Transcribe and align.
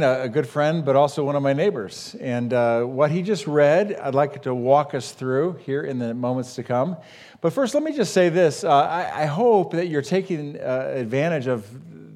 a 0.00 0.28
good 0.28 0.46
friend, 0.46 0.84
but 0.84 0.96
also 0.96 1.22
one 1.22 1.36
of 1.36 1.42
my 1.42 1.52
neighbors. 1.52 2.16
And 2.20 2.54
uh, 2.54 2.84
what 2.84 3.10
he 3.10 3.20
just 3.20 3.46
read, 3.46 3.94
I'd 3.96 4.14
like 4.14 4.40
to 4.44 4.54
walk 4.54 4.94
us 4.94 5.12
through 5.12 5.58
here 5.64 5.82
in 5.82 5.98
the 5.98 6.14
moments 6.14 6.54
to 6.54 6.62
come. 6.62 6.96
But 7.42 7.52
first, 7.52 7.74
let 7.74 7.82
me 7.82 7.92
just 7.92 8.14
say 8.14 8.30
this 8.30 8.64
uh, 8.64 8.70
I, 8.70 9.24
I, 9.24 9.26
hope 9.26 9.72
that 9.72 9.88
you're 9.88 10.00
taking 10.00 10.58
uh, 10.58 10.92
advantage 10.94 11.48
of 11.48 11.68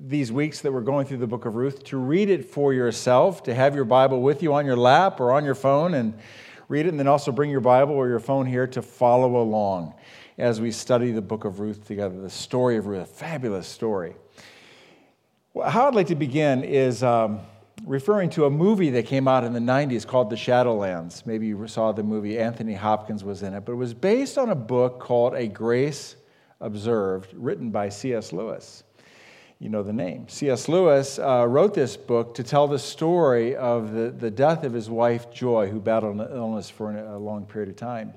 these 0.08 0.32
weeks 0.32 0.60
that 0.60 0.72
we're 0.72 0.80
going 0.80 1.06
through 1.06 1.18
the 1.18 1.26
book 1.26 1.44
of 1.44 1.56
Ruth 1.56 1.84
to 1.84 1.98
read 1.98 2.30
it 2.30 2.46
for 2.46 2.72
yourself, 2.72 3.42
to 3.42 3.54
have 3.54 3.74
your 3.74 3.84
Bible 3.84 4.22
with 4.22 4.42
you 4.42 4.54
on 4.54 4.64
your 4.64 4.76
lap 4.76 5.20
or 5.20 5.32
on 5.32 5.44
your 5.44 5.56
phone 5.56 5.92
and 5.92 6.16
read 6.68 6.86
it, 6.86 6.90
and 6.90 6.98
then 6.98 7.08
also 7.08 7.32
bring 7.32 7.50
your 7.50 7.60
Bible 7.60 7.96
or 7.96 8.08
your 8.08 8.20
phone 8.20 8.46
here 8.46 8.66
to 8.68 8.80
follow 8.80 9.42
along 9.42 9.92
as 10.38 10.62
we 10.62 10.70
study 10.70 11.10
the 11.10 11.20
book 11.20 11.44
of 11.44 11.60
Ruth 11.60 11.84
together, 11.84 12.18
the 12.22 12.30
story 12.30 12.78
of 12.78 12.86
Ruth, 12.86 13.02
a 13.02 13.04
fabulous 13.04 13.66
story. 13.66 14.14
Well, 15.52 15.68
how 15.68 15.88
I'd 15.88 15.94
like 15.94 16.06
to 16.06 16.14
begin 16.14 16.64
is. 16.64 17.02
Um, 17.02 17.40
referring 17.84 18.30
to 18.30 18.46
a 18.46 18.50
movie 18.50 18.90
that 18.90 19.06
came 19.06 19.28
out 19.28 19.44
in 19.44 19.52
the 19.52 19.60
90s 19.60 20.06
called 20.06 20.30
The 20.30 20.36
Shadowlands. 20.36 21.26
Maybe 21.26 21.46
you 21.46 21.66
saw 21.68 21.92
the 21.92 22.02
movie, 22.02 22.38
Anthony 22.38 22.74
Hopkins 22.74 23.22
was 23.22 23.42
in 23.42 23.54
it, 23.54 23.64
but 23.64 23.72
it 23.72 23.76
was 23.76 23.94
based 23.94 24.38
on 24.38 24.50
a 24.50 24.54
book 24.54 24.98
called 25.00 25.34
A 25.34 25.46
Grief 25.46 26.14
Observed, 26.60 27.34
written 27.34 27.70
by 27.70 27.90
C.S. 27.90 28.32
Lewis. 28.32 28.82
You 29.58 29.68
know 29.68 29.82
the 29.82 29.92
name. 29.92 30.26
C.S. 30.28 30.68
Lewis 30.68 31.18
uh, 31.18 31.46
wrote 31.46 31.74
this 31.74 31.96
book 31.96 32.34
to 32.34 32.42
tell 32.42 32.66
the 32.66 32.78
story 32.78 33.54
of 33.56 33.92
the, 33.92 34.10
the 34.10 34.30
death 34.30 34.64
of 34.64 34.72
his 34.72 34.88
wife, 34.88 35.30
Joy, 35.30 35.68
who 35.68 35.80
battled 35.80 36.18
an 36.18 36.28
illness 36.30 36.70
for 36.70 36.96
a 36.96 37.18
long 37.18 37.44
period 37.44 37.68
of 37.68 37.76
time. 37.76 38.14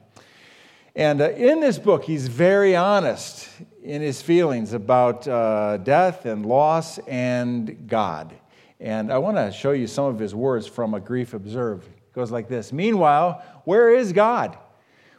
And 0.96 1.22
uh, 1.22 1.32
in 1.32 1.60
this 1.60 1.78
book, 1.78 2.04
he's 2.04 2.28
very 2.28 2.76
honest 2.76 3.50
in 3.84 4.02
his 4.02 4.22
feelings 4.22 4.72
about 4.72 5.28
uh, 5.28 5.78
death 5.78 6.26
and 6.26 6.46
loss 6.46 6.98
and 7.00 7.88
God. 7.88 8.34
And 8.80 9.12
I 9.12 9.18
want 9.18 9.38
to 9.38 9.52
show 9.52 9.72
you 9.72 9.88
some 9.88 10.06
of 10.06 10.20
his 10.20 10.34
words 10.34 10.66
from 10.66 10.94
A 10.94 11.00
Grief 11.00 11.34
Observed. 11.34 11.88
It 11.88 12.14
goes 12.14 12.32
like 12.32 12.48
this 12.48 12.72
Meanwhile, 12.72 13.44
where 13.66 13.94
is 13.94 14.14
God? 14.14 14.58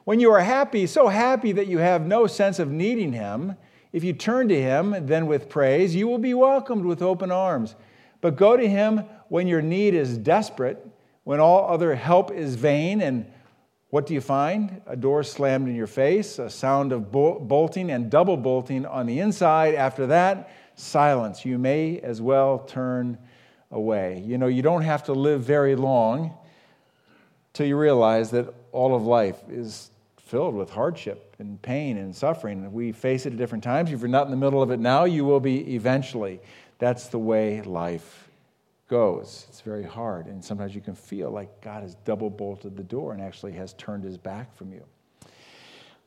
When 0.04 0.18
you 0.18 0.32
are 0.32 0.40
happy, 0.40 0.86
so 0.86 1.08
happy 1.08 1.52
that 1.52 1.66
you 1.66 1.78
have 1.78 2.06
no 2.06 2.26
sense 2.26 2.58
of 2.58 2.70
needing 2.70 3.12
him, 3.12 3.56
if 3.92 4.02
you 4.02 4.12
turn 4.12 4.48
to 4.48 4.60
him, 4.60 5.06
then 5.06 5.26
with 5.26 5.48
praise, 5.48 5.94
you 5.94 6.08
will 6.08 6.18
be 6.18 6.32
welcomed 6.32 6.84
with 6.84 7.02
open 7.02 7.30
arms. 7.30 7.74
But 8.20 8.36
go 8.36 8.56
to 8.56 8.68
him 8.68 9.04
when 9.28 9.46
your 9.46 9.62
need 9.62 9.94
is 9.94 10.16
desperate, 10.16 10.86
when 11.24 11.40
all 11.40 11.68
other 11.68 11.94
help 11.94 12.30
is 12.30 12.54
vain, 12.54 13.02
and 13.02 13.26
what 13.90 14.06
do 14.06 14.14
you 14.14 14.20
find? 14.20 14.80
A 14.86 14.96
door 14.96 15.22
slammed 15.22 15.68
in 15.68 15.74
your 15.74 15.86
face, 15.86 16.38
a 16.38 16.48
sound 16.48 16.92
of 16.92 17.10
bolting 17.10 17.90
and 17.90 18.10
double 18.10 18.36
bolting 18.36 18.86
on 18.86 19.06
the 19.06 19.18
inside. 19.18 19.74
After 19.74 20.06
that, 20.06 20.50
silence. 20.76 21.44
You 21.44 21.58
may 21.58 21.98
as 21.98 22.22
well 22.22 22.60
turn 22.60 23.18
away. 23.70 24.22
You 24.26 24.38
know, 24.38 24.46
you 24.46 24.62
don't 24.62 24.82
have 24.82 25.04
to 25.04 25.12
live 25.12 25.42
very 25.42 25.76
long 25.76 26.36
till 27.52 27.66
you 27.66 27.76
realize 27.76 28.30
that 28.30 28.52
all 28.72 28.94
of 28.94 29.02
life 29.02 29.38
is 29.48 29.90
filled 30.18 30.54
with 30.54 30.70
hardship 30.70 31.34
and 31.38 31.60
pain 31.60 31.96
and 31.96 32.14
suffering. 32.14 32.72
We 32.72 32.92
face 32.92 33.26
it 33.26 33.32
at 33.32 33.38
different 33.38 33.64
times. 33.64 33.90
If 33.90 34.00
you're 34.00 34.08
not 34.08 34.26
in 34.26 34.30
the 34.30 34.36
middle 34.36 34.62
of 34.62 34.70
it 34.70 34.78
now, 34.78 35.04
you 35.04 35.24
will 35.24 35.40
be 35.40 35.74
eventually. 35.74 36.40
That's 36.78 37.08
the 37.08 37.18
way 37.18 37.62
life 37.62 38.28
goes. 38.88 39.46
It's 39.48 39.60
very 39.60 39.84
hard. 39.84 40.26
And 40.26 40.44
sometimes 40.44 40.74
you 40.74 40.80
can 40.80 40.94
feel 40.94 41.30
like 41.30 41.60
God 41.60 41.82
has 41.82 41.94
double 42.04 42.30
bolted 42.30 42.76
the 42.76 42.82
door 42.82 43.12
and 43.12 43.22
actually 43.22 43.52
has 43.52 43.72
turned 43.74 44.04
his 44.04 44.18
back 44.18 44.54
from 44.56 44.72
you. 44.72 44.84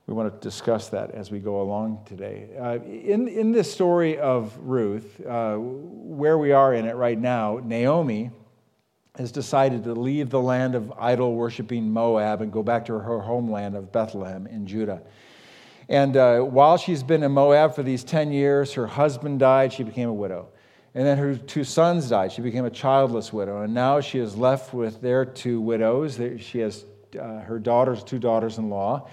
We 0.06 0.14
want 0.14 0.34
to 0.34 0.46
discuss 0.46 0.90
that 0.90 1.12
as 1.12 1.32
we 1.32 1.40
go 1.40 1.62
along 1.62 2.02
today. 2.06 2.50
Uh, 2.59 2.80
in, 2.84 3.30
in 3.30 3.54
this 3.54 3.72
story 3.72 4.18
of 4.18 4.54
Ruth, 4.60 5.22
uh, 5.26 5.56
where 5.56 6.38
we 6.38 6.52
are 6.52 6.73
in 6.73 6.86
it 6.86 6.95
right 6.95 7.18
now, 7.18 7.62
Naomi 7.64 8.30
has 9.16 9.32
decided 9.32 9.86
to 9.86 9.94
leave 9.94 10.30
the 10.30 10.42
land 10.42 10.76
of 10.76 10.92
idol 11.00 11.36
worshiping 11.36 11.90
Moab 11.90 12.42
and 12.42 12.52
go 12.52 12.62
back 12.62 12.86
to 12.86 13.00
her 13.00 13.20
homeland 13.22 13.76
of 13.76 13.94
Bethlehem 13.94 14.45
in 14.48 14.68
Judah. 14.68 15.02
And 15.88 16.17
uh, 16.17 16.39
while 16.42 16.77
she's 16.77 17.04
been 17.04 17.23
in 17.23 17.32
Moab 17.32 17.73
for 17.73 17.83
these 17.83 18.04
10 18.04 18.33
years, 18.33 18.73
her 18.73 18.88
husband 18.88 19.39
died, 19.39 19.72
she 19.72 19.83
became 19.83 20.10
a 20.10 20.14
widow. 20.14 20.50
And 20.95 21.06
then 21.06 21.17
her 21.17 21.36
two 21.36 21.64
sons 21.64 22.10
died, 22.10 22.33
she 22.33 22.42
became 22.42 22.66
a 22.66 22.70
childless 22.70 23.32
widow. 23.32 23.61
And 23.61 23.73
now 23.73 24.02
she 24.02 24.20
is 24.20 24.36
left 24.36 24.73
with 24.73 25.02
their 25.02 25.23
two 25.23 25.61
widows. 25.61 26.20
She 26.39 26.60
has 26.60 26.83
uh, 27.17 27.39
her 27.39 27.58
daughters, 27.58 28.04
two 28.04 28.20
daughters 28.20 28.58
in 28.58 28.70
law 28.70 29.08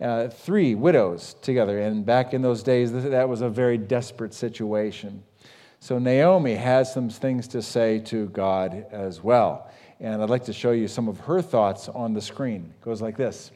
uh, 0.00 0.28
three 0.28 0.74
widows 0.74 1.34
together. 1.42 1.80
And 1.80 2.04
back 2.04 2.34
in 2.34 2.42
those 2.42 2.62
days, 2.62 2.92
that 2.92 3.28
was 3.28 3.40
a 3.40 3.48
very 3.48 3.78
desperate 3.78 4.34
situation. 4.34 5.22
So 5.80 5.98
Naomi 5.98 6.54
has 6.54 6.92
some 6.92 7.10
things 7.10 7.48
to 7.48 7.62
say 7.62 7.98
to 8.00 8.28
God 8.28 8.86
as 8.92 9.22
well. 9.22 9.70
And 10.00 10.22
I'd 10.22 10.30
like 10.30 10.44
to 10.44 10.52
show 10.52 10.72
you 10.72 10.88
some 10.88 11.08
of 11.08 11.20
her 11.20 11.42
thoughts 11.42 11.88
on 11.88 12.12
the 12.12 12.20
screen. 12.20 12.72
It 12.80 12.84
goes 12.84 13.02
like 13.02 13.16
this 13.16 13.50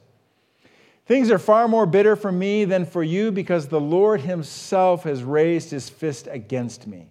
Things 1.06 1.30
are 1.30 1.38
far 1.38 1.69
more 1.69 1.86
bitter 1.86 2.16
for 2.16 2.32
me 2.32 2.64
than 2.64 2.84
for 2.84 3.03
you 3.03 3.30
because 3.30 3.68
the 3.68 3.80
Lord 3.80 4.22
Himself 4.22 5.04
has 5.04 5.22
raised 5.22 5.70
His 5.70 5.88
fist 5.88 6.26
against 6.28 6.86
me. 6.86 7.10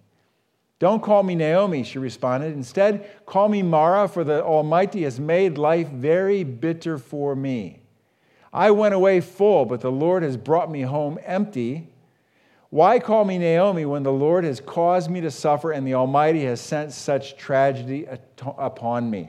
Don't 0.78 1.02
call 1.02 1.22
me 1.22 1.34
Naomi, 1.34 1.82
she 1.82 1.98
responded. 1.98 2.52
Instead, 2.52 3.10
call 3.24 3.48
me 3.48 3.62
Mara, 3.62 4.08
for 4.08 4.22
the 4.22 4.44
Almighty 4.44 5.04
has 5.04 5.18
made 5.18 5.56
life 5.56 5.88
very 5.88 6.44
bitter 6.44 6.98
for 6.98 7.34
me. 7.34 7.80
I 8.56 8.70
went 8.70 8.94
away 8.94 9.20
full, 9.20 9.66
but 9.66 9.82
the 9.82 9.92
Lord 9.92 10.22
has 10.22 10.38
brought 10.38 10.70
me 10.70 10.80
home 10.80 11.18
empty. 11.26 11.88
Why 12.70 12.98
call 12.98 13.26
me 13.26 13.36
Naomi 13.36 13.84
when 13.84 14.02
the 14.02 14.12
Lord 14.12 14.44
has 14.44 14.60
caused 14.60 15.10
me 15.10 15.20
to 15.20 15.30
suffer 15.30 15.72
and 15.72 15.86
the 15.86 15.92
Almighty 15.92 16.42
has 16.44 16.58
sent 16.58 16.92
such 16.92 17.36
tragedy 17.36 18.06
upon 18.56 19.10
me? 19.10 19.28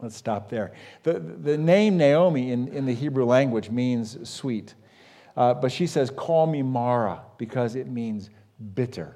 Let's 0.00 0.16
stop 0.16 0.48
there. 0.48 0.72
The, 1.02 1.20
the 1.20 1.58
name 1.58 1.98
Naomi 1.98 2.52
in, 2.52 2.68
in 2.68 2.86
the 2.86 2.94
Hebrew 2.94 3.26
language 3.26 3.68
means 3.68 4.16
sweet. 4.26 4.76
Uh, 5.36 5.52
but 5.52 5.70
she 5.70 5.86
says, 5.86 6.10
Call 6.10 6.46
me 6.46 6.62
Mara, 6.62 7.20
because 7.36 7.74
it 7.74 7.86
means 7.86 8.30
bitter. 8.74 9.14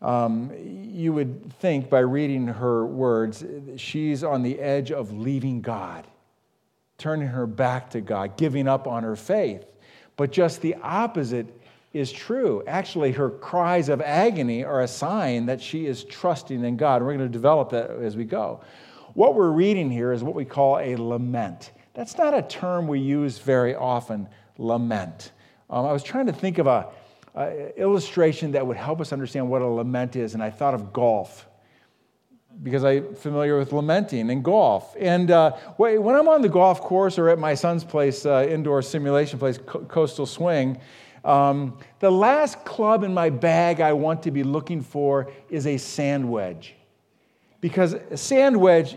Um, 0.00 0.52
you 0.58 1.12
would 1.12 1.52
think 1.60 1.90
by 1.90 2.00
reading 2.00 2.46
her 2.46 2.86
words, 2.86 3.44
she's 3.76 4.24
on 4.24 4.42
the 4.42 4.58
edge 4.58 4.90
of 4.90 5.12
leaving 5.12 5.60
God 5.60 6.06
turning 6.98 7.28
her 7.28 7.46
back 7.46 7.90
to 7.90 8.00
God, 8.00 8.36
giving 8.36 8.68
up 8.68 8.86
on 8.86 9.02
her 9.02 9.16
faith. 9.16 9.64
But 10.16 10.32
just 10.32 10.62
the 10.62 10.74
opposite 10.76 11.46
is 11.92 12.12
true. 12.12 12.62
Actually, 12.66 13.12
her 13.12 13.30
cries 13.30 13.88
of 13.88 14.00
agony 14.00 14.64
are 14.64 14.82
a 14.82 14.88
sign 14.88 15.46
that 15.46 15.60
she 15.60 15.86
is 15.86 16.04
trusting 16.04 16.64
in 16.64 16.76
God. 16.76 17.02
We're 17.02 17.16
going 17.16 17.20
to 17.20 17.28
develop 17.28 17.70
that 17.70 17.90
as 17.90 18.16
we 18.16 18.24
go. 18.24 18.60
What 19.14 19.34
we're 19.34 19.50
reading 19.50 19.90
here 19.90 20.12
is 20.12 20.22
what 20.22 20.34
we 20.34 20.44
call 20.44 20.78
a 20.78 20.96
lament. 20.96 21.72
That's 21.94 22.18
not 22.18 22.34
a 22.34 22.42
term 22.42 22.86
we 22.86 23.00
use 23.00 23.38
very 23.38 23.74
often, 23.74 24.28
lament. 24.58 25.32
Um, 25.70 25.86
I 25.86 25.92
was 25.92 26.02
trying 26.02 26.26
to 26.26 26.32
think 26.32 26.58
of 26.58 26.66
a, 26.66 26.88
a 27.34 27.78
illustration 27.80 28.52
that 28.52 28.66
would 28.66 28.76
help 28.76 29.00
us 29.00 29.12
understand 29.12 29.48
what 29.48 29.62
a 29.62 29.66
lament 29.66 30.16
is, 30.16 30.34
and 30.34 30.42
I 30.42 30.50
thought 30.50 30.74
of 30.74 30.92
golf 30.92 31.46
because 32.62 32.84
I'm 32.84 33.14
familiar 33.14 33.58
with 33.58 33.72
lamenting 33.72 34.30
and 34.30 34.42
golf. 34.42 34.94
And 34.98 35.30
uh, 35.30 35.52
when 35.76 36.14
I'm 36.14 36.28
on 36.28 36.42
the 36.42 36.48
golf 36.48 36.80
course 36.80 37.18
or 37.18 37.28
at 37.28 37.38
my 37.38 37.54
son's 37.54 37.84
place, 37.84 38.24
uh, 38.24 38.46
indoor 38.48 38.82
simulation 38.82 39.38
place, 39.38 39.58
Coastal 39.58 40.26
Swing, 40.26 40.80
um, 41.24 41.78
the 41.98 42.10
last 42.10 42.64
club 42.64 43.02
in 43.02 43.12
my 43.12 43.30
bag 43.30 43.80
I 43.80 43.92
want 43.92 44.22
to 44.22 44.30
be 44.30 44.42
looking 44.44 44.80
for 44.80 45.30
is 45.50 45.66
a 45.66 45.76
sand 45.76 46.30
wedge. 46.30 46.74
Because 47.60 47.94
a 47.94 48.16
sand 48.16 48.56
wedge 48.56 48.96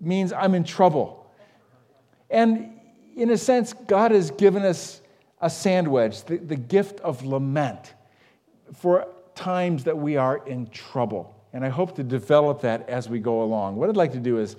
means 0.00 0.32
I'm 0.32 0.54
in 0.54 0.64
trouble. 0.64 1.30
And 2.30 2.78
in 3.16 3.30
a 3.30 3.38
sense, 3.38 3.72
God 3.72 4.12
has 4.12 4.30
given 4.30 4.64
us 4.64 5.00
a 5.40 5.50
sand 5.50 5.88
wedge, 5.88 6.22
the, 6.24 6.36
the 6.36 6.56
gift 6.56 7.00
of 7.00 7.24
lament 7.24 7.94
for 8.72 9.08
times 9.34 9.84
that 9.84 9.98
we 9.98 10.16
are 10.16 10.46
in 10.46 10.68
trouble. 10.68 11.33
And 11.54 11.64
I 11.64 11.68
hope 11.68 11.94
to 11.96 12.02
develop 12.02 12.60
that 12.62 12.88
as 12.88 13.08
we 13.08 13.20
go 13.20 13.42
along. 13.42 13.76
What 13.76 13.88
I'd 13.88 13.96
like 13.96 14.10
to 14.12 14.18
do 14.18 14.38
is 14.38 14.56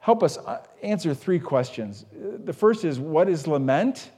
help 0.00 0.24
us 0.24 0.36
uh, 0.36 0.64
answer 0.82 1.14
three 1.14 1.38
questions. 1.38 2.06
The 2.12 2.52
first 2.52 2.84
is 2.84 2.98
what 2.98 3.28
is 3.28 3.46
lament? 3.46 4.10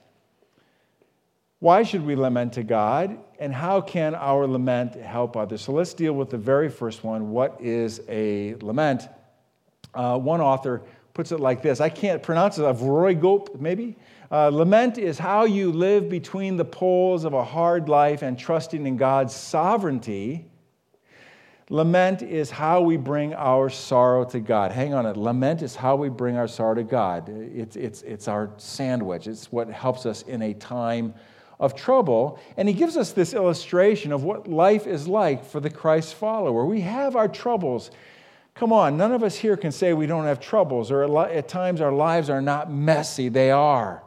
Why 1.59 1.83
should 1.83 2.07
we 2.07 2.17
lament 2.17 2.55
to 2.55 2.63
God? 2.63 3.19
And 3.39 3.53
how 3.53 3.83
can 3.83 4.15
our 4.15 4.47
lament 4.47 4.95
help 4.95 5.37
others? 5.37 5.61
So 5.61 5.73
let's 5.73 5.93
deal 5.93 6.15
with 6.15 6.31
the 6.31 6.39
very 6.39 6.71
first 6.71 7.05
one. 7.05 7.33
What 7.33 7.61
is 7.61 8.01
a 8.09 8.55
lament? 8.63 9.07
Uh, 9.93 10.19
one 10.19 10.41
author 10.41 10.81
puts 11.13 11.33
it 11.33 11.41
like 11.41 11.61
this 11.61 11.83
I 11.83 11.91
can't 11.91 12.23
pronounce 12.23 12.57
it, 12.57 12.63
Vroegop, 12.63 13.61
maybe. 13.61 13.95
Uh, 14.31 14.49
lament 14.49 14.97
is 14.97 15.19
how 15.19 15.45
you 15.45 15.71
live 15.71 16.09
between 16.09 16.57
the 16.57 16.65
poles 16.65 17.25
of 17.25 17.35
a 17.35 17.45
hard 17.45 17.91
life 17.91 18.23
and 18.23 18.39
trusting 18.39 18.87
in 18.87 18.97
God's 18.97 19.35
sovereignty 19.35 20.50
Lament 21.73 22.21
is 22.21 22.51
how 22.51 22.81
we 22.81 22.97
bring 22.97 23.33
our 23.33 23.71
sorrow 23.71 24.25
to 24.25 24.41
God. 24.41 24.73
Hang 24.73 24.93
on 24.93 25.07
it. 25.07 25.17
Lament 25.17 25.63
is 25.63 25.77
how 25.77 25.95
we 25.95 26.09
bring 26.09 26.37
our 26.37 26.49
sorrow 26.49 26.75
to 26.75 26.83
God. 26.83 27.29
It's, 27.29 27.77
it's, 27.77 28.03
it's 28.03 28.27
our 28.27 28.51
sand 28.57 29.03
wedge, 29.03 29.29
it's 29.29 29.53
what 29.53 29.69
helps 29.69 30.05
us 30.05 30.23
in 30.23 30.43
a 30.43 30.53
time 30.53 31.15
of 31.61 31.77
trouble. 31.77 32.41
And 32.57 32.69
he 32.69 32.75
gives 32.75 32.97
us 32.97 33.13
this 33.13 33.35
illustration 33.35 34.13
of 34.13 34.25
what 34.25 34.49
life 34.49 34.89
is 34.89 35.07
like 35.07 35.45
for 35.45 35.61
the 35.61 35.71
Christ 35.71 36.15
follower. 36.15 36.67
We 36.67 36.81
have 36.81 37.15
our 37.15 37.29
troubles, 37.29 37.91
Come 38.55 38.73
on, 38.73 38.97
none 38.97 39.13
of 39.13 39.23
us 39.23 39.37
here 39.37 39.57
can 39.57 39.73
say 39.73 39.93
we 39.93 40.07
don't 40.07 40.25
have 40.25 40.41
troubles, 40.41 40.91
or 40.91 41.05
at 41.29 41.49
times 41.49 41.81
our 41.81 41.93
lives 41.93 42.29
are 42.29 42.43
not 42.43 42.71
messy. 42.71 43.29
They 43.29 43.51
are. 43.51 44.03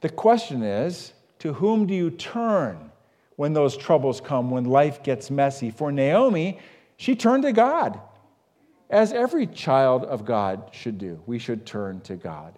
The 0.00 0.08
question 0.08 0.62
is 0.62 1.12
to 1.40 1.52
whom 1.52 1.86
do 1.86 1.94
you 1.94 2.10
turn 2.10 2.91
when 3.42 3.54
those 3.54 3.76
troubles 3.76 4.20
come, 4.20 4.52
when 4.52 4.62
life 4.62 5.02
gets 5.02 5.28
messy? 5.28 5.68
For 5.68 5.90
Naomi, 5.90 6.60
she 6.96 7.16
turned 7.16 7.42
to 7.42 7.52
God, 7.52 7.98
as 8.88 9.12
every 9.12 9.48
child 9.48 10.04
of 10.04 10.24
God 10.24 10.70
should 10.70 10.96
do. 10.96 11.20
We 11.26 11.40
should 11.40 11.66
turn 11.66 12.02
to 12.02 12.14
God. 12.14 12.56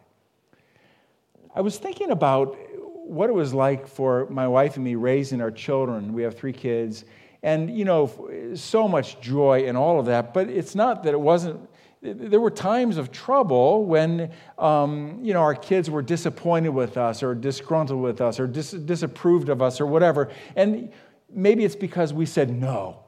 I 1.55 1.63
was 1.63 1.79
thinking 1.79 2.11
about 2.11 2.59
what 2.77 3.31
it 3.31 3.33
was 3.33 3.55
like 3.55 3.87
for 3.87 4.27
my 4.29 4.47
wife 4.47 4.77
and 4.77 4.85
me 4.85 4.95
raising 4.95 5.41
our 5.41 5.51
children. 5.51 6.13
We 6.13 6.23
have 6.25 6.37
three 6.37 6.53
kids 6.53 7.07
and, 7.43 7.75
you 7.75 7.87
know, 7.87 8.53
so 8.55 8.87
much 8.87 9.19
joy 9.23 9.65
and 9.67 9.79
all 9.79 9.99
of 9.99 10.05
that. 10.05 10.35
But 10.35 10.51
it's 10.51 10.75
not 10.75 11.05
that 11.05 11.15
it 11.15 11.21
wasn't, 11.21 11.67
there 12.05 12.41
were 12.41 12.51
times 12.51 12.99
of 12.99 13.11
trouble 13.11 13.87
when, 13.87 14.31
um, 14.59 15.19
you 15.23 15.33
know, 15.33 15.41
our 15.41 15.55
kids 15.55 15.89
were 15.89 16.03
disappointed 16.03 16.69
with 16.69 16.99
us 16.99 17.23
or 17.23 17.35
disgruntled 17.35 18.01
with 18.01 18.21
us 18.21 18.39
or 18.39 18.47
dis- 18.47 18.73
disapproved 18.73 19.49
of 19.49 19.63
us 19.63 19.81
or 19.81 19.87
whatever. 19.87 20.31
And 20.55 20.93
maybe 21.33 21.65
it's 21.65 21.77
because 21.77 22.13
we 22.13 22.27
said 22.27 22.51
no 22.51 23.01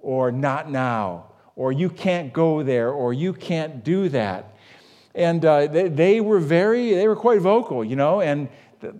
or 0.00 0.32
not 0.32 0.70
now 0.70 1.26
or 1.54 1.70
you 1.70 1.90
can't 1.90 2.32
go 2.32 2.62
there 2.62 2.90
or 2.90 3.12
you 3.12 3.34
can't 3.34 3.84
do 3.84 4.08
that. 4.08 4.56
And 5.14 5.44
uh, 5.44 5.66
they, 5.66 5.88
they 5.88 6.20
were 6.22 6.40
very, 6.40 6.94
they 6.94 7.08
were 7.08 7.16
quite 7.16 7.40
vocal, 7.42 7.84
you 7.84 7.96
know, 7.96 8.22
and 8.22 8.48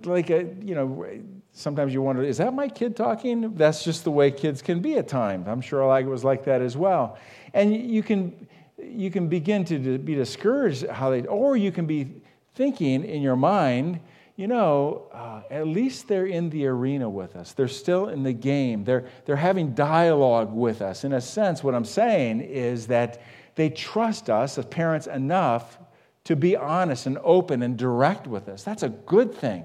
like, 0.04 0.28
a, 0.28 0.54
you 0.60 0.74
know, 0.74 1.06
sometimes 1.52 1.94
you 1.94 2.02
wonder, 2.02 2.22
is 2.22 2.36
that 2.36 2.52
my 2.52 2.68
kid 2.68 2.94
talking? 2.94 3.54
That's 3.54 3.82
just 3.82 4.04
the 4.04 4.10
way 4.10 4.30
kids 4.30 4.60
can 4.60 4.80
be 4.80 4.98
at 4.98 5.08
times. 5.08 5.48
I'm 5.48 5.62
sure 5.62 5.90
I 5.90 6.02
was 6.02 6.24
like 6.24 6.44
that 6.44 6.60
as 6.60 6.76
well. 6.76 7.16
And 7.54 7.74
you 7.74 8.02
can, 8.02 8.46
you 8.84 9.10
can 9.10 9.28
begin 9.28 9.64
to 9.66 9.98
be 9.98 10.14
discouraged 10.14 10.86
how 10.88 11.10
they, 11.10 11.22
or 11.22 11.56
you 11.56 11.72
can 11.72 11.86
be 11.86 12.22
thinking 12.54 13.04
in 13.04 13.22
your 13.22 13.36
mind, 13.36 14.00
you 14.36 14.46
know, 14.46 15.08
uh, 15.12 15.42
at 15.50 15.66
least 15.66 16.08
they're 16.08 16.26
in 16.26 16.50
the 16.50 16.66
arena 16.66 17.08
with 17.08 17.36
us. 17.36 17.52
They're 17.52 17.68
still 17.68 18.08
in 18.08 18.22
the 18.22 18.32
game. 18.32 18.84
They're, 18.84 19.06
they're 19.26 19.36
having 19.36 19.74
dialogue 19.74 20.52
with 20.52 20.80
us. 20.80 21.04
In 21.04 21.12
a 21.12 21.20
sense, 21.20 21.62
what 21.62 21.74
I'm 21.74 21.84
saying 21.84 22.40
is 22.40 22.86
that 22.86 23.22
they 23.54 23.68
trust 23.68 24.30
us 24.30 24.56
as 24.56 24.64
parents 24.66 25.06
enough 25.06 25.78
to 26.24 26.36
be 26.36 26.56
honest 26.56 27.06
and 27.06 27.18
open 27.22 27.62
and 27.62 27.76
direct 27.76 28.26
with 28.26 28.48
us. 28.48 28.62
That's 28.62 28.82
a 28.82 28.88
good 28.88 29.34
thing. 29.34 29.64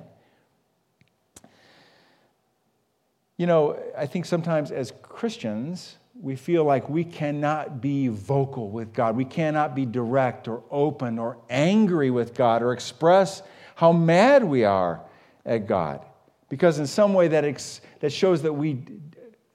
You 3.38 3.47
know, 3.47 3.77
I 3.97 4.06
think 4.06 4.25
sometimes 4.25 4.71
as 4.71 4.94
Christians, 5.01 5.97
we 6.19 6.35
feel 6.35 6.63
like 6.63 6.89
we 6.89 7.03
cannot 7.03 7.81
be 7.81 8.07
vocal 8.07 8.69
with 8.69 8.94
God. 8.94 9.15
We 9.15 9.25
cannot 9.25 9.75
be 9.75 9.85
direct 9.85 10.47
or 10.47 10.63
open 10.71 11.19
or 11.19 11.38
angry 11.50 12.09
with 12.09 12.33
God 12.33 12.62
or 12.62 12.71
express 12.71 13.41
how 13.75 13.91
mad 13.91 14.44
we 14.44 14.63
are 14.63 15.01
at 15.45 15.67
God. 15.67 16.06
Because 16.47 16.79
in 16.79 16.88
some 16.88 17.13
way 17.13 17.27
that, 17.27 17.44
ex- 17.44 17.81
that 18.00 18.13
shows 18.13 18.41
that 18.44 18.53
we, 18.53 18.83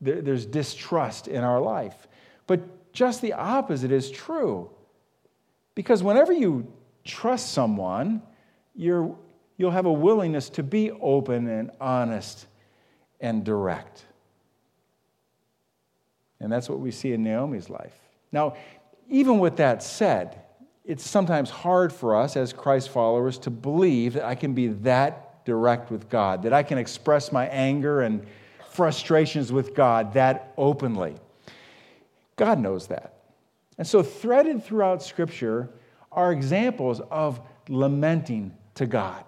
there, 0.01 0.21
there's 0.21 0.45
distrust 0.45 1.29
in 1.29 1.43
our 1.43 1.61
life. 1.61 2.07
But 2.47 2.93
just 2.93 3.23
the 3.23 3.33
opposite 3.33 3.91
is 3.91 4.11
true. 4.11 4.71
Because 5.75 6.03
whenever 6.03 6.33
you 6.33 6.71
trust 7.05 7.53
someone, 7.53 8.23
you're, 8.75 9.17
you'll 9.57 9.71
have 9.71 9.87
a 9.87 9.93
willingness 9.93 10.51
to 10.51 10.63
be 10.63 10.91
open 10.91 11.49
and 11.49 11.71
honest 11.81 12.47
and 13.21 13.45
direct. 13.45 14.05
And 16.41 16.51
that's 16.51 16.69
what 16.69 16.81
we 16.81 16.91
see 16.91 17.13
in 17.13 17.23
Naomi's 17.23 17.69
life. 17.69 17.95
Now, 18.33 18.57
even 19.09 19.39
with 19.39 19.57
that 19.57 19.83
said, 19.83 20.41
it's 20.85 21.09
sometimes 21.09 21.51
hard 21.51 21.93
for 21.93 22.17
us 22.17 22.37
as 22.37 22.53
Christ 22.53 22.89
followers 22.89 23.39
to 23.39 23.51
believe 23.51 24.15
that 24.15 24.25
I 24.25 24.35
can 24.35 24.55
be 24.55 24.69
that 24.69 25.45
direct 25.45 25.91
with 25.91 26.09
God, 26.09 26.43
that 26.43 26.53
I 26.53 26.63
can 26.63 26.79
express 26.79 27.33
my 27.33 27.47
anger 27.49 28.03
and 28.03 28.27
frustrations 28.71 29.53
with 29.53 29.75
God 29.75 30.15
that 30.15 30.53
openly. 30.57 31.17
God 32.37 32.59
knows 32.59 32.87
that. 32.87 33.15
And 33.77 33.87
so, 33.87 34.03
threaded 34.03 34.65
throughout 34.65 35.03
Scripture 35.03 35.71
are 36.13 36.33
examples 36.33 37.01
of 37.11 37.41
lamenting 37.69 38.53
to 38.75 38.87
God. 38.87 39.25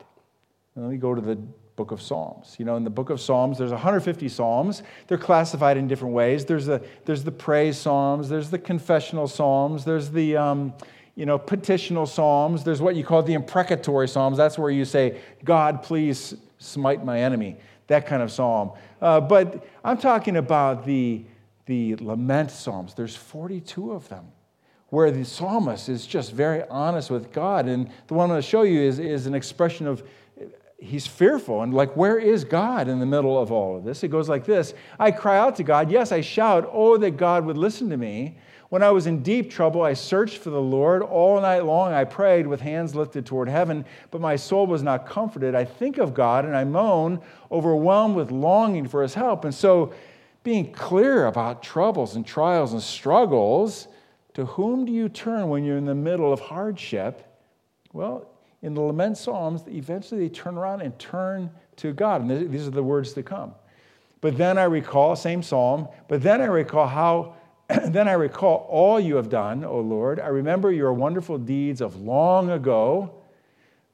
Let 0.74 0.90
me 0.90 0.96
go 0.96 1.14
to 1.14 1.20
the 1.20 1.38
book 1.82 1.90
of 1.90 2.00
Psalms. 2.00 2.54
You 2.60 2.64
know, 2.64 2.76
in 2.76 2.84
the 2.84 2.90
book 2.90 3.10
of 3.10 3.20
Psalms, 3.20 3.58
there's 3.58 3.72
150 3.72 4.28
Psalms. 4.28 4.84
They're 5.08 5.18
classified 5.18 5.76
in 5.76 5.88
different 5.88 6.14
ways. 6.14 6.44
There's 6.44 6.66
the, 6.66 6.80
there's 7.06 7.24
the 7.24 7.32
praise 7.32 7.76
Psalms, 7.76 8.28
there's 8.28 8.50
the 8.50 8.58
confessional 8.58 9.26
Psalms, 9.26 9.84
there's 9.84 10.12
the, 10.12 10.36
um, 10.36 10.74
you 11.16 11.26
know, 11.26 11.38
petitional 11.38 12.06
Psalms, 12.06 12.62
there's 12.62 12.80
what 12.80 12.94
you 12.94 13.02
call 13.02 13.24
the 13.24 13.34
imprecatory 13.34 14.06
Psalms. 14.06 14.36
That's 14.36 14.56
where 14.56 14.70
you 14.70 14.84
say, 14.84 15.20
God, 15.42 15.82
please 15.82 16.36
smite 16.58 17.04
my 17.04 17.20
enemy, 17.20 17.56
that 17.88 18.06
kind 18.06 18.22
of 18.22 18.30
psalm. 18.30 18.70
Uh, 19.00 19.20
but 19.20 19.66
I'm 19.82 19.98
talking 19.98 20.36
about 20.36 20.84
the, 20.84 21.24
the 21.66 21.96
lament 21.96 22.52
Psalms. 22.52 22.94
There's 22.94 23.16
42 23.16 23.90
of 23.90 24.08
them 24.08 24.26
where 24.90 25.10
the 25.10 25.24
psalmist 25.24 25.88
is 25.88 26.06
just 26.06 26.30
very 26.32 26.62
honest 26.68 27.10
with 27.10 27.32
God. 27.32 27.66
And 27.66 27.90
the 28.06 28.14
one 28.14 28.26
I'm 28.26 28.28
going 28.28 28.42
to 28.42 28.46
show 28.46 28.62
you 28.62 28.82
is, 28.82 29.00
is 29.00 29.26
an 29.26 29.34
expression 29.34 29.88
of 29.88 30.06
he's 30.82 31.06
fearful 31.06 31.62
and 31.62 31.72
like 31.72 31.96
where 31.96 32.18
is 32.18 32.44
god 32.44 32.88
in 32.88 32.98
the 32.98 33.06
middle 33.06 33.40
of 33.40 33.52
all 33.52 33.76
of 33.76 33.84
this? 33.84 34.02
It 34.02 34.08
goes 34.08 34.28
like 34.28 34.44
this 34.44 34.74
i 34.98 35.10
cry 35.10 35.38
out 35.38 35.56
to 35.56 35.62
god. 35.62 35.90
Yes 35.90 36.12
i 36.12 36.20
shout 36.20 36.68
oh 36.72 36.96
that 36.98 37.16
god 37.16 37.44
would 37.46 37.56
listen 37.56 37.88
to 37.90 37.96
me 37.96 38.36
when 38.68 38.82
i 38.82 38.90
was 38.90 39.06
in 39.06 39.22
deep 39.22 39.50
trouble 39.50 39.82
i 39.82 39.92
searched 39.92 40.38
for 40.38 40.50
the 40.50 40.60
lord. 40.60 41.02
All 41.02 41.40
night 41.40 41.64
long 41.64 41.92
i 41.92 42.04
prayed 42.04 42.46
with 42.46 42.60
hands 42.60 42.94
lifted 42.94 43.24
toward 43.24 43.48
heaven 43.48 43.84
but 44.10 44.20
my 44.20 44.36
soul 44.36 44.66
was 44.66 44.82
not 44.82 45.06
comforted. 45.06 45.54
I 45.54 45.64
think 45.64 45.98
of 45.98 46.14
god 46.14 46.44
and 46.44 46.56
i 46.56 46.64
moan 46.64 47.20
overwhelmed 47.50 48.16
with 48.16 48.30
longing 48.30 48.88
for 48.88 49.02
his 49.02 49.14
help. 49.14 49.44
And 49.44 49.54
so 49.54 49.92
being 50.42 50.72
clear 50.72 51.26
about 51.26 51.62
troubles 51.62 52.16
and 52.16 52.26
trials 52.26 52.72
and 52.72 52.82
struggles 52.82 53.86
to 54.34 54.46
whom 54.46 54.84
do 54.84 54.92
you 54.92 55.08
turn 55.08 55.48
when 55.48 55.62
you're 55.62 55.76
in 55.76 55.84
the 55.84 55.94
middle 55.94 56.32
of 56.32 56.40
hardship? 56.40 57.24
Well 57.92 58.31
in 58.62 58.74
the 58.74 58.80
lament 58.80 59.18
psalms, 59.18 59.64
eventually 59.68 60.20
they 60.20 60.28
turn 60.28 60.56
around 60.56 60.80
and 60.80 60.96
turn 60.98 61.50
to 61.76 61.92
God. 61.92 62.22
And 62.22 62.50
these 62.50 62.66
are 62.66 62.70
the 62.70 62.82
words 62.82 63.12
that 63.14 63.24
come. 63.24 63.54
But 64.20 64.38
then 64.38 64.56
I 64.56 64.64
recall, 64.64 65.16
same 65.16 65.42
psalm, 65.42 65.88
but 66.08 66.22
then 66.22 66.40
I 66.40 66.44
recall 66.44 66.86
how, 66.86 67.34
then 67.88 68.06
I 68.06 68.12
recall 68.12 68.66
all 68.70 69.00
you 69.00 69.16
have 69.16 69.28
done, 69.28 69.64
O 69.64 69.80
Lord. 69.80 70.20
I 70.20 70.28
remember 70.28 70.70
your 70.70 70.92
wonderful 70.92 71.38
deeds 71.38 71.80
of 71.80 72.00
long 72.00 72.50
ago. 72.50 73.16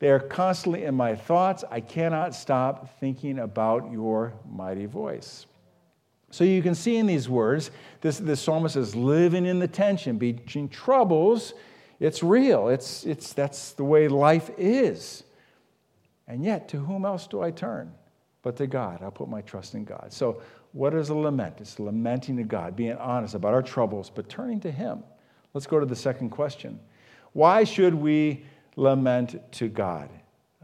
They 0.00 0.10
are 0.10 0.20
constantly 0.20 0.84
in 0.84 0.94
my 0.94 1.16
thoughts. 1.16 1.64
I 1.70 1.80
cannot 1.80 2.34
stop 2.34 3.00
thinking 3.00 3.38
about 3.38 3.90
your 3.90 4.34
mighty 4.48 4.86
voice. 4.86 5.46
So 6.30 6.44
you 6.44 6.62
can 6.62 6.74
see 6.74 6.98
in 6.98 7.06
these 7.06 7.26
words, 7.26 7.70
this, 8.02 8.18
this 8.18 8.40
psalmist 8.40 8.76
is 8.76 8.94
living 8.94 9.46
in 9.46 9.58
the 9.58 9.66
tension 9.66 10.18
between 10.18 10.68
troubles 10.68 11.54
it's 12.00 12.22
real. 12.22 12.68
It's, 12.68 13.04
it's, 13.04 13.32
that's 13.32 13.72
the 13.72 13.84
way 13.84 14.08
life 14.08 14.50
is. 14.56 15.24
And 16.26 16.44
yet, 16.44 16.68
to 16.68 16.78
whom 16.78 17.04
else 17.04 17.26
do 17.26 17.42
I 17.42 17.50
turn? 17.50 17.92
But 18.42 18.56
to 18.56 18.66
God. 18.66 19.02
I'll 19.02 19.10
put 19.10 19.28
my 19.28 19.40
trust 19.40 19.74
in 19.74 19.84
God. 19.84 20.12
So, 20.12 20.42
what 20.72 20.94
is 20.94 21.08
a 21.08 21.14
lament? 21.14 21.56
It's 21.58 21.80
lamenting 21.80 22.36
to 22.36 22.44
God, 22.44 22.76
being 22.76 22.96
honest 22.96 23.34
about 23.34 23.54
our 23.54 23.62
troubles, 23.62 24.10
but 24.14 24.28
turning 24.28 24.60
to 24.60 24.70
Him. 24.70 25.02
Let's 25.54 25.66
go 25.66 25.80
to 25.80 25.86
the 25.86 25.96
second 25.96 26.30
question. 26.30 26.78
Why 27.32 27.64
should 27.64 27.94
we 27.94 28.44
lament 28.76 29.40
to 29.52 29.68
God? 29.68 30.10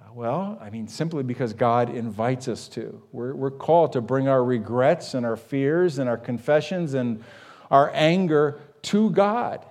Uh, 0.01 0.13
well, 0.13 0.59
I 0.61 0.71
mean, 0.71 0.87
simply 0.89 1.23
because 1.23 1.53
God 1.53 1.89
invites 1.89 2.49
us 2.49 2.69
to. 2.69 3.03
We're, 3.13 3.35
we're 3.35 3.51
called 3.51 3.95
to 3.95 4.01
bring 4.01 4.29
our 4.29 4.45
regrets 4.45 5.15
and 5.15 5.25
our 5.25 5.37
fears 5.37 5.99
and 5.99 6.09
our 6.09 6.19
confessions 6.19 6.95
and 6.95 7.25
our 7.71 7.91
anger 7.95 8.61
to 8.83 9.11
God. 9.11 9.65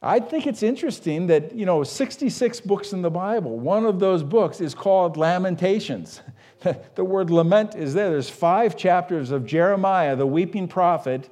I 0.00 0.20
think 0.20 0.46
it's 0.46 0.62
interesting 0.62 1.26
that, 1.26 1.54
you 1.54 1.66
know, 1.66 1.82
66 1.82 2.60
books 2.60 2.92
in 2.92 3.02
the 3.02 3.10
Bible, 3.10 3.58
one 3.58 3.84
of 3.84 3.98
those 3.98 4.22
books 4.22 4.60
is 4.60 4.74
called 4.74 5.16
Lamentations. 5.16 6.20
the 6.94 7.04
word 7.04 7.30
lament 7.30 7.74
is 7.74 7.94
there. 7.94 8.10
There's 8.10 8.30
five 8.30 8.76
chapters 8.76 9.32
of 9.32 9.44
Jeremiah, 9.44 10.14
the 10.14 10.26
weeping 10.26 10.68
prophet, 10.68 11.28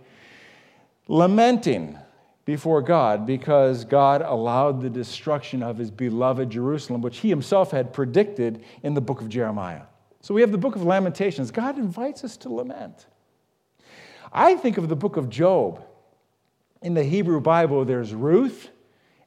lamenting 1.06 1.96
before 2.44 2.82
God 2.82 3.25
because 3.25 3.85
God 3.85 4.23
allowed 4.23 4.80
the 4.80 4.90
destruction 4.90 5.62
of 5.62 5.78
his 5.78 5.92
beloved 5.92 6.50
Jerusalem, 6.50 7.02
which 7.02 7.18
he 7.18 7.28
himself 7.28 7.70
had 7.70 7.92
predicted 7.92 8.64
in 8.82 8.94
the 8.94 9.00
book 9.00 9.20
of 9.20 9.28
Jeremiah. 9.28 9.82
So 10.23 10.35
we 10.35 10.40
have 10.40 10.50
the 10.50 10.58
book 10.58 10.75
of 10.75 10.82
Lamentations. 10.82 11.52
God 11.52 11.78
invites 11.78 12.25
us 12.25 12.37
to 12.38 12.49
lament. 12.49 13.06
I 14.32 14.56
think 14.56 14.76
of 14.76 14.88
the 14.88 14.96
book 14.96 15.16
of 15.16 15.30
Job 15.30 15.85
in 16.83 16.95
the 16.95 17.04
Hebrew 17.04 17.40
Bible, 17.40 17.85
there's 17.85 18.14
Ruth, 18.14 18.71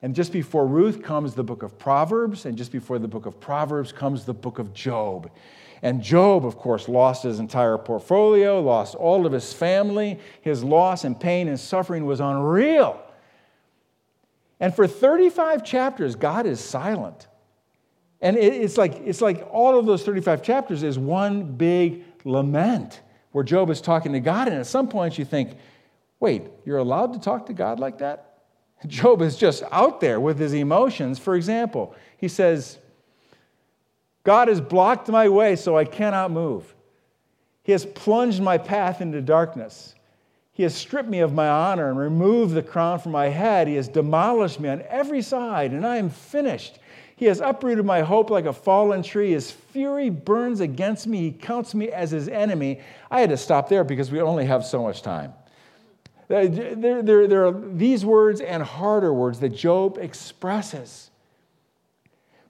and 0.01 0.15
just 0.15 0.31
before 0.31 0.65
Ruth 0.65 1.03
comes 1.03 1.33
the 1.33 1.43
book 1.43 1.63
of 1.63 1.77
Proverbs, 1.77 2.45
and 2.45 2.57
just 2.57 2.71
before 2.71 2.99
the 2.99 3.07
book 3.07 3.25
of 3.25 3.39
Proverbs 3.39 3.91
comes 3.91 4.25
the 4.25 4.33
book 4.33 4.59
of 4.59 4.73
Job. 4.73 5.29
And 5.81 6.01
Job, 6.01 6.45
of 6.45 6.57
course, 6.57 6.89
lost 6.89 7.23
his 7.23 7.39
entire 7.39 7.77
portfolio, 7.77 8.61
lost 8.61 8.95
all 8.95 9.25
of 9.25 9.31
his 9.31 9.53
family. 9.53 10.19
His 10.41 10.63
loss 10.63 11.05
and 11.05 11.17
pain 11.17 11.47
and 11.47 11.59
suffering 11.59 12.05
was 12.05 12.19
unreal. 12.19 13.01
And 14.59 14.75
for 14.75 14.87
35 14.87 15.63
chapters, 15.63 16.15
God 16.15 16.45
is 16.45 16.59
silent. 16.59 17.27
And 18.21 18.35
it's 18.35 18.77
like, 18.77 18.95
it's 19.05 19.21
like 19.21 19.47
all 19.49 19.79
of 19.79 19.85
those 19.85 20.03
35 20.03 20.43
chapters 20.43 20.83
is 20.83 20.99
one 20.99 21.53
big 21.53 22.03
lament 22.25 22.99
where 23.31 23.45
Job 23.45 23.69
is 23.69 23.79
talking 23.79 24.11
to 24.11 24.19
God. 24.19 24.49
And 24.49 24.57
at 24.57 24.67
some 24.67 24.89
point, 24.89 25.17
you 25.17 25.23
think, 25.23 25.55
wait, 26.19 26.43
you're 26.65 26.77
allowed 26.77 27.13
to 27.13 27.19
talk 27.19 27.45
to 27.47 27.53
God 27.53 27.79
like 27.79 27.99
that? 27.99 28.39
Job 28.87 29.21
is 29.21 29.35
just 29.35 29.63
out 29.71 29.99
there 29.99 30.19
with 30.19 30.39
his 30.39 30.53
emotions. 30.53 31.19
For 31.19 31.35
example, 31.35 31.95
he 32.17 32.27
says, 32.27 32.77
God 34.23 34.47
has 34.47 34.61
blocked 34.61 35.09
my 35.09 35.29
way 35.29 35.55
so 35.55 35.77
I 35.77 35.85
cannot 35.85 36.31
move. 36.31 36.75
He 37.63 37.71
has 37.71 37.85
plunged 37.85 38.41
my 38.41 38.57
path 38.57 39.01
into 39.01 39.21
darkness. 39.21 39.95
He 40.51 40.63
has 40.63 40.75
stripped 40.75 41.07
me 41.07 41.19
of 41.19 41.33
my 41.33 41.47
honor 41.47 41.89
and 41.89 41.97
removed 41.97 42.53
the 42.53 42.63
crown 42.63 42.99
from 42.99 43.13
my 43.13 43.27
head. 43.27 43.67
He 43.67 43.75
has 43.75 43.87
demolished 43.87 44.59
me 44.59 44.67
on 44.67 44.81
every 44.89 45.21
side, 45.21 45.71
and 45.71 45.87
I 45.87 45.97
am 45.97 46.09
finished. 46.09 46.79
He 47.15 47.25
has 47.25 47.39
uprooted 47.41 47.85
my 47.85 48.01
hope 48.01 48.29
like 48.29 48.45
a 48.45 48.53
fallen 48.53 49.03
tree. 49.03 49.31
His 49.31 49.51
fury 49.51 50.09
burns 50.09 50.59
against 50.61 51.05
me. 51.05 51.19
He 51.19 51.31
counts 51.31 51.75
me 51.75 51.89
as 51.89 52.11
his 52.11 52.27
enemy. 52.27 52.81
I 53.11 53.21
had 53.21 53.29
to 53.29 53.37
stop 53.37 53.69
there 53.69 53.83
because 53.83 54.11
we 54.11 54.19
only 54.21 54.45
have 54.45 54.65
so 54.65 54.83
much 54.83 55.01
time. 55.01 55.33
There, 56.29 56.47
there, 56.47 57.27
there 57.27 57.47
are 57.47 57.51
these 57.51 58.05
words 58.05 58.39
and 58.39 58.61
harder 58.61 59.11
words 59.11 59.39
that 59.39 59.49
Job 59.49 59.97
expresses. 59.97 61.09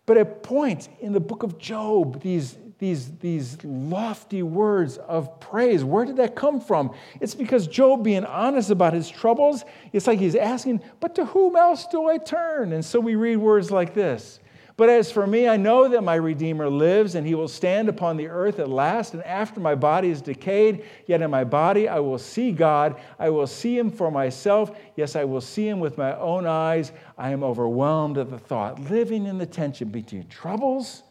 But 0.05 0.17
at 0.17 0.43
points 0.43 0.89
in 0.99 1.13
the 1.13 1.21
book 1.21 1.43
of 1.43 1.57
Job, 1.57 2.21
these, 2.21 2.57
these, 2.79 3.09
these 3.19 3.63
lofty 3.63 4.43
words 4.43 4.97
of 4.97 5.39
praise, 5.39 5.85
where 5.85 6.03
did 6.03 6.17
that 6.17 6.35
come 6.35 6.59
from? 6.59 6.93
It's 7.21 7.33
because 7.33 7.67
Job, 7.67 8.03
being 8.03 8.25
honest 8.25 8.69
about 8.69 8.93
his 8.93 9.09
troubles, 9.09 9.63
it's 9.93 10.07
like 10.07 10.19
he's 10.19 10.35
asking, 10.35 10.81
But 10.99 11.15
to 11.15 11.25
whom 11.25 11.55
else 11.55 11.87
do 11.87 12.09
I 12.09 12.17
turn? 12.17 12.73
And 12.73 12.83
so 12.83 12.99
we 12.99 13.15
read 13.15 13.37
words 13.37 13.71
like 13.71 13.93
this 13.93 14.41
but 14.79 14.87
as 14.87 15.11
for 15.11 15.27
me, 15.27 15.45
I 15.45 15.57
know 15.57 15.89
that 15.89 16.05
my 16.05 16.15
Redeemer 16.15 16.69
lives, 16.69 17.15
and 17.15 17.27
he 17.27 17.35
will 17.35 17.49
stand 17.49 17.89
upon 17.89 18.15
the 18.15 18.29
earth 18.29 18.59
at 18.59 18.69
last. 18.69 19.13
And 19.13 19.21
after 19.25 19.59
my 19.59 19.75
body 19.75 20.09
is 20.09 20.21
decayed, 20.21 20.85
yet 21.05 21.21
in 21.21 21.29
my 21.29 21.43
body 21.43 21.89
I 21.89 21.99
will 21.99 22.17
see 22.17 22.53
God. 22.53 22.97
I 23.19 23.29
will 23.29 23.45
see 23.45 23.77
him 23.77 23.91
for 23.91 24.09
myself. 24.09 24.71
Yes, 24.95 25.17
I 25.17 25.25
will 25.25 25.41
see 25.41 25.67
him 25.67 25.81
with 25.81 25.97
my 25.97 26.15
own 26.15 26.47
eyes. 26.47 26.93
I 27.17 27.31
am 27.31 27.43
overwhelmed 27.43 28.17
at 28.17 28.29
the 28.29 28.39
thought, 28.39 28.79
living 28.79 29.25
in 29.25 29.37
the 29.37 29.45
tension 29.45 29.89
between 29.89 30.29
troubles 30.29 31.03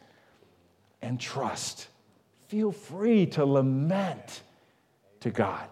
and 1.02 1.20
trust. 1.20 1.88
Feel 2.46 2.72
free 2.72 3.26
to 3.26 3.44
lament 3.44 4.44
to 5.20 5.28
God. 5.28 5.68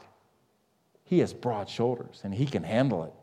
He 1.04 1.20
has 1.20 1.32
broad 1.32 1.70
shoulders, 1.70 2.20
and 2.24 2.34
he 2.34 2.44
can 2.44 2.62
handle 2.62 3.04
it. 3.04 3.14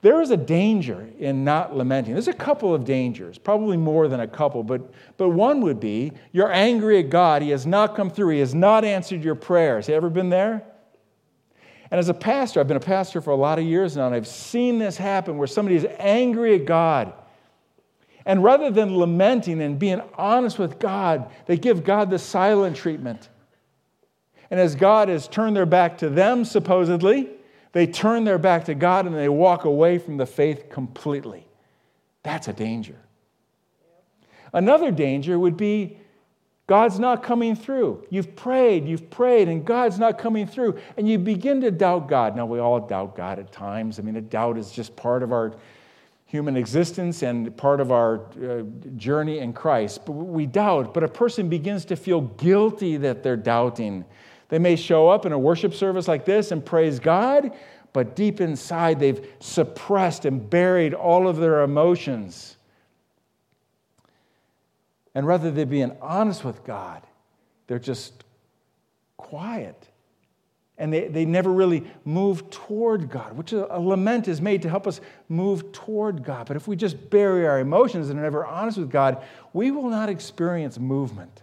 There 0.00 0.20
is 0.22 0.30
a 0.30 0.36
danger 0.36 1.08
in 1.18 1.42
not 1.42 1.76
lamenting. 1.76 2.12
There's 2.12 2.28
a 2.28 2.32
couple 2.32 2.72
of 2.72 2.84
dangers, 2.84 3.36
probably 3.36 3.76
more 3.76 4.06
than 4.06 4.20
a 4.20 4.28
couple, 4.28 4.62
but, 4.62 4.92
but 5.16 5.30
one 5.30 5.60
would 5.62 5.80
be 5.80 6.12
you're 6.30 6.52
angry 6.52 7.00
at 7.00 7.10
God. 7.10 7.42
He 7.42 7.50
has 7.50 7.66
not 7.66 7.96
come 7.96 8.08
through, 8.08 8.30
He 8.30 8.40
has 8.40 8.54
not 8.54 8.84
answered 8.84 9.24
your 9.24 9.34
prayers. 9.34 9.88
You 9.88 9.94
ever 9.94 10.08
been 10.08 10.28
there? 10.28 10.62
And 11.90 11.98
as 11.98 12.08
a 12.08 12.14
pastor, 12.14 12.60
I've 12.60 12.68
been 12.68 12.76
a 12.76 12.80
pastor 12.80 13.20
for 13.20 13.30
a 13.30 13.36
lot 13.36 13.58
of 13.58 13.64
years 13.64 13.96
now, 13.96 14.06
and 14.06 14.14
I've 14.14 14.28
seen 14.28 14.78
this 14.78 14.96
happen 14.96 15.38
where 15.38 15.48
somebody 15.48 15.76
is 15.76 15.86
angry 15.98 16.54
at 16.54 16.66
God. 16.66 17.12
And 18.26 18.44
rather 18.44 18.70
than 18.70 18.98
lamenting 18.98 19.62
and 19.62 19.78
being 19.78 20.02
honest 20.14 20.58
with 20.58 20.78
God, 20.78 21.30
they 21.46 21.56
give 21.56 21.82
God 21.82 22.10
the 22.10 22.18
silent 22.18 22.76
treatment. 22.76 23.30
And 24.50 24.60
as 24.60 24.74
God 24.74 25.08
has 25.08 25.26
turned 25.26 25.56
their 25.56 25.66
back 25.66 25.98
to 25.98 26.10
them, 26.10 26.44
supposedly, 26.44 27.30
they 27.72 27.86
turn 27.86 28.24
their 28.24 28.38
back 28.38 28.64
to 28.66 28.74
God 28.74 29.06
and 29.06 29.14
they 29.14 29.28
walk 29.28 29.64
away 29.64 29.98
from 29.98 30.16
the 30.16 30.26
faith 30.26 30.70
completely. 30.70 31.46
That's 32.22 32.48
a 32.48 32.52
danger. 32.52 32.96
Another 34.52 34.90
danger 34.90 35.38
would 35.38 35.56
be 35.56 35.98
God's 36.66 36.98
not 36.98 37.22
coming 37.22 37.56
through. 37.56 38.06
You've 38.10 38.36
prayed, 38.36 38.86
you've 38.86 39.08
prayed, 39.08 39.48
and 39.48 39.64
God's 39.64 39.98
not 39.98 40.18
coming 40.18 40.46
through. 40.46 40.78
And 40.98 41.08
you 41.08 41.18
begin 41.18 41.62
to 41.62 41.70
doubt 41.70 42.08
God. 42.08 42.36
Now, 42.36 42.44
we 42.44 42.58
all 42.58 42.78
doubt 42.78 43.16
God 43.16 43.38
at 43.38 43.50
times. 43.50 43.98
I 43.98 44.02
mean, 44.02 44.16
a 44.16 44.20
doubt 44.20 44.58
is 44.58 44.70
just 44.70 44.94
part 44.94 45.22
of 45.22 45.32
our 45.32 45.54
human 46.26 46.58
existence 46.58 47.22
and 47.22 47.56
part 47.56 47.80
of 47.80 47.90
our 47.90 48.20
uh, 48.36 48.62
journey 48.96 49.38
in 49.38 49.54
Christ. 49.54 50.04
But 50.04 50.12
we 50.12 50.44
doubt, 50.44 50.92
but 50.92 51.02
a 51.02 51.08
person 51.08 51.48
begins 51.48 51.86
to 51.86 51.96
feel 51.96 52.20
guilty 52.20 52.98
that 52.98 53.22
they're 53.22 53.36
doubting. 53.36 54.04
They 54.48 54.58
may 54.58 54.76
show 54.76 55.08
up 55.08 55.26
in 55.26 55.32
a 55.32 55.38
worship 55.38 55.74
service 55.74 56.08
like 56.08 56.24
this 56.24 56.50
and 56.50 56.64
praise 56.64 56.98
God, 56.98 57.52
but 57.92 58.16
deep 58.16 58.40
inside 58.40 58.98
they've 58.98 59.26
suppressed 59.40 60.24
and 60.24 60.48
buried 60.48 60.94
all 60.94 61.28
of 61.28 61.36
their 61.36 61.62
emotions. 61.62 62.56
And 65.14 65.26
rather 65.26 65.50
than 65.50 65.68
being 65.68 65.96
honest 66.00 66.44
with 66.44 66.64
God, 66.64 67.02
they're 67.66 67.78
just 67.78 68.24
quiet. 69.16 69.88
And 70.78 70.92
they, 70.92 71.08
they 71.08 71.24
never 71.24 71.52
really 71.52 71.84
move 72.04 72.48
toward 72.50 73.10
God, 73.10 73.36
which 73.36 73.52
a, 73.52 73.76
a 73.76 73.80
lament 73.80 74.28
is 74.28 74.40
made 74.40 74.62
to 74.62 74.70
help 74.70 74.86
us 74.86 75.00
move 75.28 75.72
toward 75.72 76.22
God. 76.22 76.46
But 76.46 76.56
if 76.56 76.68
we 76.68 76.76
just 76.76 77.10
bury 77.10 77.48
our 77.48 77.58
emotions 77.58 78.10
and 78.10 78.18
are 78.18 78.22
never 78.22 78.46
honest 78.46 78.78
with 78.78 78.90
God, 78.90 79.24
we 79.52 79.72
will 79.72 79.90
not 79.90 80.08
experience 80.08 80.78
movement. 80.78 81.42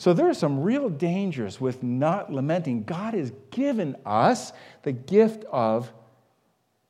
So 0.00 0.14
there 0.14 0.30
are 0.30 0.34
some 0.34 0.60
real 0.60 0.88
dangers 0.88 1.60
with 1.60 1.82
not 1.82 2.32
lamenting. 2.32 2.84
God 2.84 3.12
has 3.12 3.34
given 3.50 3.98
us 4.06 4.50
the 4.82 4.92
gift 4.92 5.44
of 5.52 5.92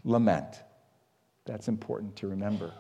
lament. 0.05 0.62
That's 1.45 1.67
important 1.67 2.14
to 2.19 2.29
remember. 2.29 2.73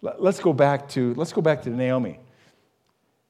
Let's 0.00 0.38
go 0.38 0.52
back 0.52 0.88
to 0.90 1.14
let's 1.14 1.32
go 1.32 1.42
back 1.42 1.62
to 1.62 1.70
Naomi. 1.70 2.20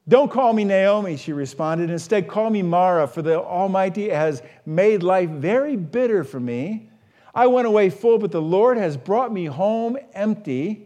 Don't 0.06 0.30
call 0.30 0.52
me 0.52 0.64
Naomi, 0.64 1.16
she 1.16 1.32
responded. 1.32 1.88
Instead, 1.88 2.28
call 2.28 2.50
me 2.50 2.60
Mara, 2.60 3.06
for 3.06 3.22
the 3.22 3.40
Almighty 3.40 4.10
has 4.10 4.42
made 4.66 5.02
life 5.02 5.30
very 5.30 5.74
bitter 5.74 6.22
for 6.22 6.38
me. 6.38 6.90
I 7.34 7.46
went 7.46 7.66
away 7.66 7.88
full, 7.88 8.18
but 8.18 8.30
the 8.30 8.42
Lord 8.42 8.76
has 8.76 8.98
brought 8.98 9.32
me 9.32 9.46
home 9.46 9.96
empty. 10.12 10.83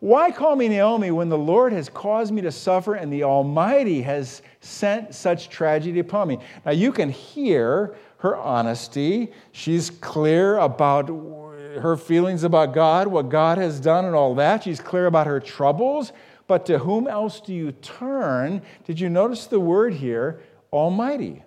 Why 0.00 0.30
call 0.30 0.56
me 0.56 0.68
Naomi 0.68 1.10
when 1.10 1.28
the 1.28 1.38
Lord 1.38 1.72
has 1.72 1.88
caused 1.88 2.32
me 2.32 2.42
to 2.42 2.52
suffer 2.52 2.94
and 2.94 3.12
the 3.12 3.24
Almighty 3.24 4.02
has 4.02 4.42
sent 4.60 5.14
such 5.14 5.48
tragedy 5.48 6.00
upon 6.00 6.28
me? 6.28 6.38
Now 6.64 6.72
you 6.72 6.92
can 6.92 7.10
hear 7.10 7.96
her 8.18 8.36
honesty. 8.36 9.32
She's 9.52 9.90
clear 9.90 10.58
about 10.58 11.08
her 11.08 11.96
feelings 11.96 12.42
about 12.42 12.74
God, 12.74 13.06
what 13.08 13.28
God 13.28 13.58
has 13.58 13.80
done, 13.80 14.04
and 14.04 14.14
all 14.14 14.34
that. 14.36 14.64
She's 14.64 14.80
clear 14.80 15.06
about 15.06 15.26
her 15.26 15.40
troubles. 15.40 16.12
But 16.46 16.66
to 16.66 16.78
whom 16.78 17.08
else 17.08 17.40
do 17.40 17.52
you 17.52 17.72
turn? 17.72 18.62
Did 18.84 19.00
you 19.00 19.08
notice 19.08 19.46
the 19.46 19.60
word 19.60 19.94
here, 19.94 20.40
Almighty? 20.72 21.42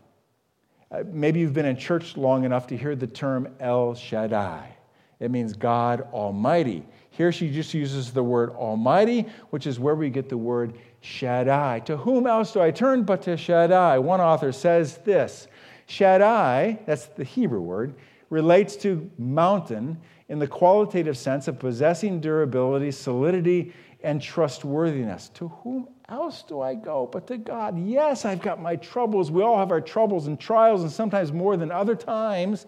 Uh, 0.92 1.04
maybe 1.06 1.40
you've 1.40 1.54
been 1.54 1.66
in 1.66 1.78
church 1.78 2.18
long 2.18 2.44
enough 2.44 2.68
to 2.68 2.78
hear 2.78 2.96
the 2.96 3.08
term 3.08 3.48
El 3.60 3.96
Shaddai. 3.96 4.76
It 5.20 5.32
means 5.32 5.54
God 5.54 6.08
Almighty. 6.14 6.86
Here 7.10 7.32
she 7.32 7.52
just 7.52 7.74
uses 7.74 8.12
the 8.12 8.24
word 8.24 8.52
Almighty, 8.52 9.26
which 9.50 9.68
is 9.68 9.80
where 9.80 9.96
we 9.96 10.10
get 10.10 10.30
the 10.30 10.38
word 10.38 10.76
Shaddai. 11.02 11.80
To 11.82 11.98
whom 11.98 12.28
else 12.28 12.54
do 12.54 12.62
I 12.62 12.72
turn 12.72 13.04
but 13.04 13.22
to 13.24 13.36
Shaddai? 13.36 14.00
One 14.00 14.22
author 14.22 14.52
says 14.52 14.98
this 15.00 15.48
Shaddai, 15.88 16.80
that's 16.86 17.08
the 17.08 17.24
Hebrew 17.24 17.62
word, 17.62 17.96
relates 18.30 18.76
to 18.78 19.10
mountain 19.18 20.00
in 20.30 20.40
the 20.40 20.48
qualitative 20.48 21.18
sense 21.18 21.48
of 21.48 21.60
possessing 21.60 22.22
durability, 22.22 22.92
solidity, 22.92 23.74
and 24.04 24.22
trustworthiness. 24.22 25.30
To 25.36 25.50
whom 25.50 25.90
else 26.08 26.44
do 26.44 26.62
I 26.62 26.76
go 26.76 27.10
but 27.12 27.28
to 27.28 27.38
God? 27.38 27.78
Yes, 27.78 28.24
I've 28.24 28.42
got 28.42 28.62
my 28.62 28.76
troubles. 28.78 29.32
We 29.32 29.42
all 29.42 29.58
have 29.58 29.72
our 29.72 29.82
troubles 29.82 30.28
and 30.28 30.40
trials, 30.40 30.84
and 30.84 30.92
sometimes 30.92 31.34
more 31.34 31.58
than 31.58 31.72
other 31.72 31.96
times. 31.96 32.66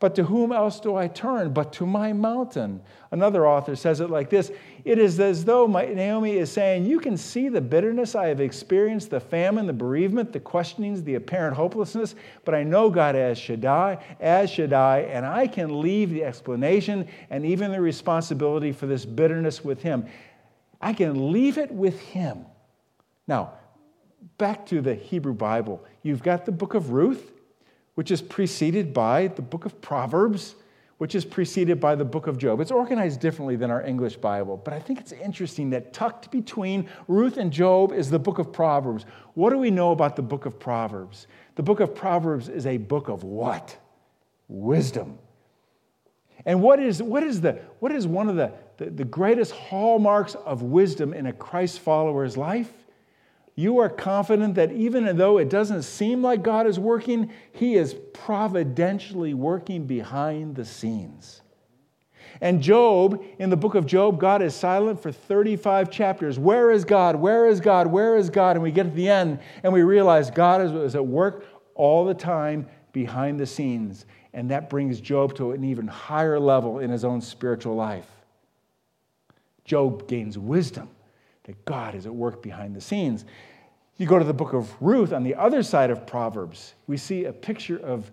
But 0.00 0.14
to 0.16 0.24
whom 0.24 0.52
else 0.52 0.80
do 0.80 0.96
I 0.96 1.08
turn 1.08 1.52
but 1.52 1.72
to 1.74 1.86
my 1.86 2.12
mountain? 2.12 2.80
Another 3.10 3.46
author 3.46 3.76
says 3.76 4.00
it 4.00 4.10
like 4.10 4.28
this 4.28 4.50
It 4.84 4.98
is 4.98 5.20
as 5.20 5.44
though 5.44 5.68
my, 5.68 5.86
Naomi 5.86 6.36
is 6.36 6.50
saying, 6.50 6.84
You 6.84 6.98
can 6.98 7.16
see 7.16 7.48
the 7.48 7.60
bitterness 7.60 8.14
I 8.14 8.26
have 8.26 8.40
experienced, 8.40 9.10
the 9.10 9.20
famine, 9.20 9.66
the 9.66 9.72
bereavement, 9.72 10.32
the 10.32 10.40
questionings, 10.40 11.02
the 11.02 11.14
apparent 11.14 11.56
hopelessness, 11.56 12.14
but 12.44 12.54
I 12.54 12.64
know 12.64 12.90
God 12.90 13.14
as 13.14 13.38
Shaddai, 13.38 14.02
as 14.20 14.50
Shaddai, 14.50 15.00
and 15.02 15.24
I 15.24 15.46
can 15.46 15.80
leave 15.80 16.10
the 16.10 16.24
explanation 16.24 17.08
and 17.30 17.46
even 17.46 17.70
the 17.70 17.80
responsibility 17.80 18.72
for 18.72 18.86
this 18.86 19.04
bitterness 19.04 19.64
with 19.64 19.82
Him. 19.82 20.06
I 20.80 20.92
can 20.92 21.32
leave 21.32 21.56
it 21.56 21.70
with 21.70 22.00
Him. 22.00 22.44
Now, 23.26 23.52
back 24.38 24.66
to 24.66 24.80
the 24.80 24.94
Hebrew 24.94 25.34
Bible. 25.34 25.84
You've 26.02 26.22
got 26.22 26.44
the 26.44 26.52
book 26.52 26.74
of 26.74 26.90
Ruth 26.90 27.30
which 27.94 28.10
is 28.10 28.20
preceded 28.20 28.92
by 28.92 29.28
the 29.28 29.42
book 29.42 29.64
of 29.64 29.80
Proverbs, 29.80 30.54
which 30.98 31.14
is 31.14 31.24
preceded 31.24 31.80
by 31.80 31.94
the 31.94 32.04
book 32.04 32.26
of 32.26 32.38
Job. 32.38 32.60
It's 32.60 32.70
organized 32.70 33.20
differently 33.20 33.56
than 33.56 33.70
our 33.70 33.82
English 33.82 34.16
Bible, 34.16 34.56
but 34.56 34.72
I 34.72 34.78
think 34.78 35.00
it's 35.00 35.12
interesting 35.12 35.70
that 35.70 35.92
tucked 35.92 36.30
between 36.30 36.88
Ruth 37.08 37.36
and 37.36 37.52
Job 37.52 37.92
is 37.92 38.10
the 38.10 38.18
book 38.18 38.38
of 38.38 38.52
Proverbs. 38.52 39.04
What 39.34 39.50
do 39.50 39.58
we 39.58 39.70
know 39.70 39.92
about 39.92 40.16
the 40.16 40.22
book 40.22 40.46
of 40.46 40.58
Proverbs? 40.58 41.26
The 41.56 41.62
book 41.62 41.80
of 41.80 41.94
Proverbs 41.94 42.48
is 42.48 42.66
a 42.66 42.76
book 42.76 43.08
of 43.08 43.24
what? 43.24 43.76
Wisdom. 44.48 45.18
And 46.46 46.60
what 46.62 46.78
is, 46.78 47.02
what 47.02 47.22
is, 47.22 47.40
the, 47.40 47.60
what 47.78 47.90
is 47.92 48.06
one 48.06 48.28
of 48.28 48.36
the, 48.36 48.52
the, 48.76 48.90
the 48.90 49.04
greatest 49.04 49.52
hallmarks 49.52 50.34
of 50.34 50.62
wisdom 50.62 51.12
in 51.12 51.26
a 51.26 51.32
Christ 51.32 51.80
follower's 51.80 52.36
life? 52.36 52.72
You 53.56 53.78
are 53.78 53.88
confident 53.88 54.56
that 54.56 54.72
even 54.72 55.16
though 55.16 55.38
it 55.38 55.48
doesn't 55.48 55.82
seem 55.82 56.22
like 56.22 56.42
God 56.42 56.66
is 56.66 56.78
working, 56.78 57.30
He 57.52 57.76
is 57.76 57.94
providentially 58.12 59.32
working 59.32 59.86
behind 59.86 60.56
the 60.56 60.64
scenes. 60.64 61.40
And 62.40 62.60
Job, 62.60 63.22
in 63.38 63.50
the 63.50 63.56
book 63.56 63.76
of 63.76 63.86
Job, 63.86 64.18
God 64.18 64.42
is 64.42 64.56
silent 64.56 65.00
for 65.00 65.12
35 65.12 65.88
chapters. 65.88 66.36
Where 66.36 66.72
is 66.72 66.84
God? 66.84 67.16
Where 67.16 67.46
is 67.46 67.60
God? 67.60 67.86
Where 67.86 68.16
is 68.16 68.28
God? 68.28 68.56
And 68.56 68.62
we 68.62 68.72
get 68.72 68.84
to 68.84 68.90
the 68.90 69.08
end 69.08 69.38
and 69.62 69.72
we 69.72 69.82
realize 69.82 70.30
God 70.30 70.60
is 70.60 70.96
at 70.96 71.06
work 71.06 71.46
all 71.76 72.04
the 72.04 72.14
time 72.14 72.66
behind 72.92 73.38
the 73.38 73.46
scenes. 73.46 74.06
And 74.32 74.50
that 74.50 74.68
brings 74.68 75.00
Job 75.00 75.36
to 75.36 75.52
an 75.52 75.62
even 75.62 75.86
higher 75.86 76.40
level 76.40 76.80
in 76.80 76.90
his 76.90 77.04
own 77.04 77.20
spiritual 77.20 77.76
life. 77.76 78.08
Job 79.64 80.08
gains 80.08 80.36
wisdom 80.36 80.88
that 81.44 81.64
God 81.64 81.94
is 81.94 82.06
at 82.06 82.14
work 82.14 82.42
behind 82.42 82.74
the 82.74 82.80
scenes. 82.80 83.24
You 83.96 84.06
go 84.06 84.18
to 84.18 84.24
the 84.24 84.34
book 84.34 84.52
of 84.52 84.74
Ruth 84.82 85.12
on 85.12 85.22
the 85.22 85.34
other 85.36 85.62
side 85.62 85.90
of 85.90 86.06
Proverbs, 86.06 86.74
we 86.86 86.96
see 86.96 87.24
a 87.24 87.32
picture 87.32 87.78
of 87.78 88.10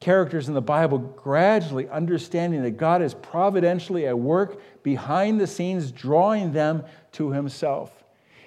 characters 0.00 0.48
in 0.48 0.54
the 0.54 0.60
Bible 0.60 0.98
gradually 0.98 1.88
understanding 1.88 2.62
that 2.62 2.72
God 2.72 3.02
is 3.02 3.14
providentially 3.14 4.06
at 4.06 4.18
work 4.18 4.60
behind 4.82 5.40
the 5.40 5.46
scenes, 5.46 5.90
drawing 5.90 6.52
them 6.52 6.84
to 7.12 7.30
Himself. 7.30 8.04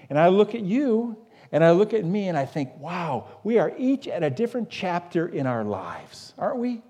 And 0.10 0.18
I 0.18 0.30
look 0.30 0.56
at 0.56 0.62
you 0.62 1.18
and 1.52 1.64
I 1.64 1.72
look 1.72 1.94
at 1.94 2.06
me 2.06 2.30
and 2.30 2.38
I 2.38 2.46
think, 2.46 2.78
wow, 2.78 3.28
we 3.44 3.60
are 3.60 3.74
each 3.78 4.08
at 4.08 4.24
a 4.24 4.30
different 4.30 4.70
chapter 4.70 5.28
in 5.28 5.46
our 5.46 5.64
lives, 5.64 6.34
aren't 6.38 6.58
we? 6.58 6.82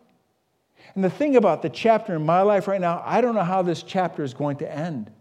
And 0.93 1.03
the 1.03 1.09
thing 1.09 1.35
about 1.35 1.61
the 1.61 1.69
chapter 1.69 2.15
in 2.15 2.25
my 2.25 2.41
life 2.41 2.67
right 2.67 2.81
now, 2.81 3.01
I 3.05 3.21
don't 3.21 3.35
know 3.35 3.43
how 3.43 3.61
this 3.61 3.81
chapter 3.81 4.23
is 4.23 4.33
going 4.33 4.57
to 4.57 4.71
end. 4.71 5.11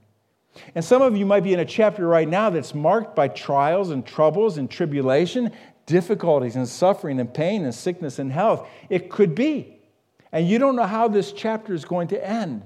And 0.75 0.85
some 0.85 1.02
of 1.02 1.16
you 1.16 1.25
might 1.26 1.45
be 1.45 1.52
in 1.52 1.61
a 1.61 1.64
chapter 1.64 2.07
right 2.07 2.28
now 2.28 2.50
that's 2.50 2.75
marked 2.75 3.14
by 3.14 3.28
trials 3.28 3.90
and 3.90 4.04
troubles 4.04 4.59
and 4.59 4.71
tribulation, 4.71 5.52
difficulties 5.87 6.57
and 6.57 6.69
suffering 6.69 7.21
and 7.21 7.33
pain 7.33 7.64
and 7.64 7.75
sickness 7.75 8.19
and 8.19 8.30
health. 8.30 8.69
It 8.88 9.11
could 9.11 9.35
be. 9.35 9.78
And 10.33 10.49
you 10.49 10.59
don't 10.59 10.76
know 10.76 10.87
how 10.87 11.09
this 11.09 11.33
chapter 11.33 11.75
is 11.75 11.85
going 11.85 12.09
to 12.09 12.26
end. 12.28 12.62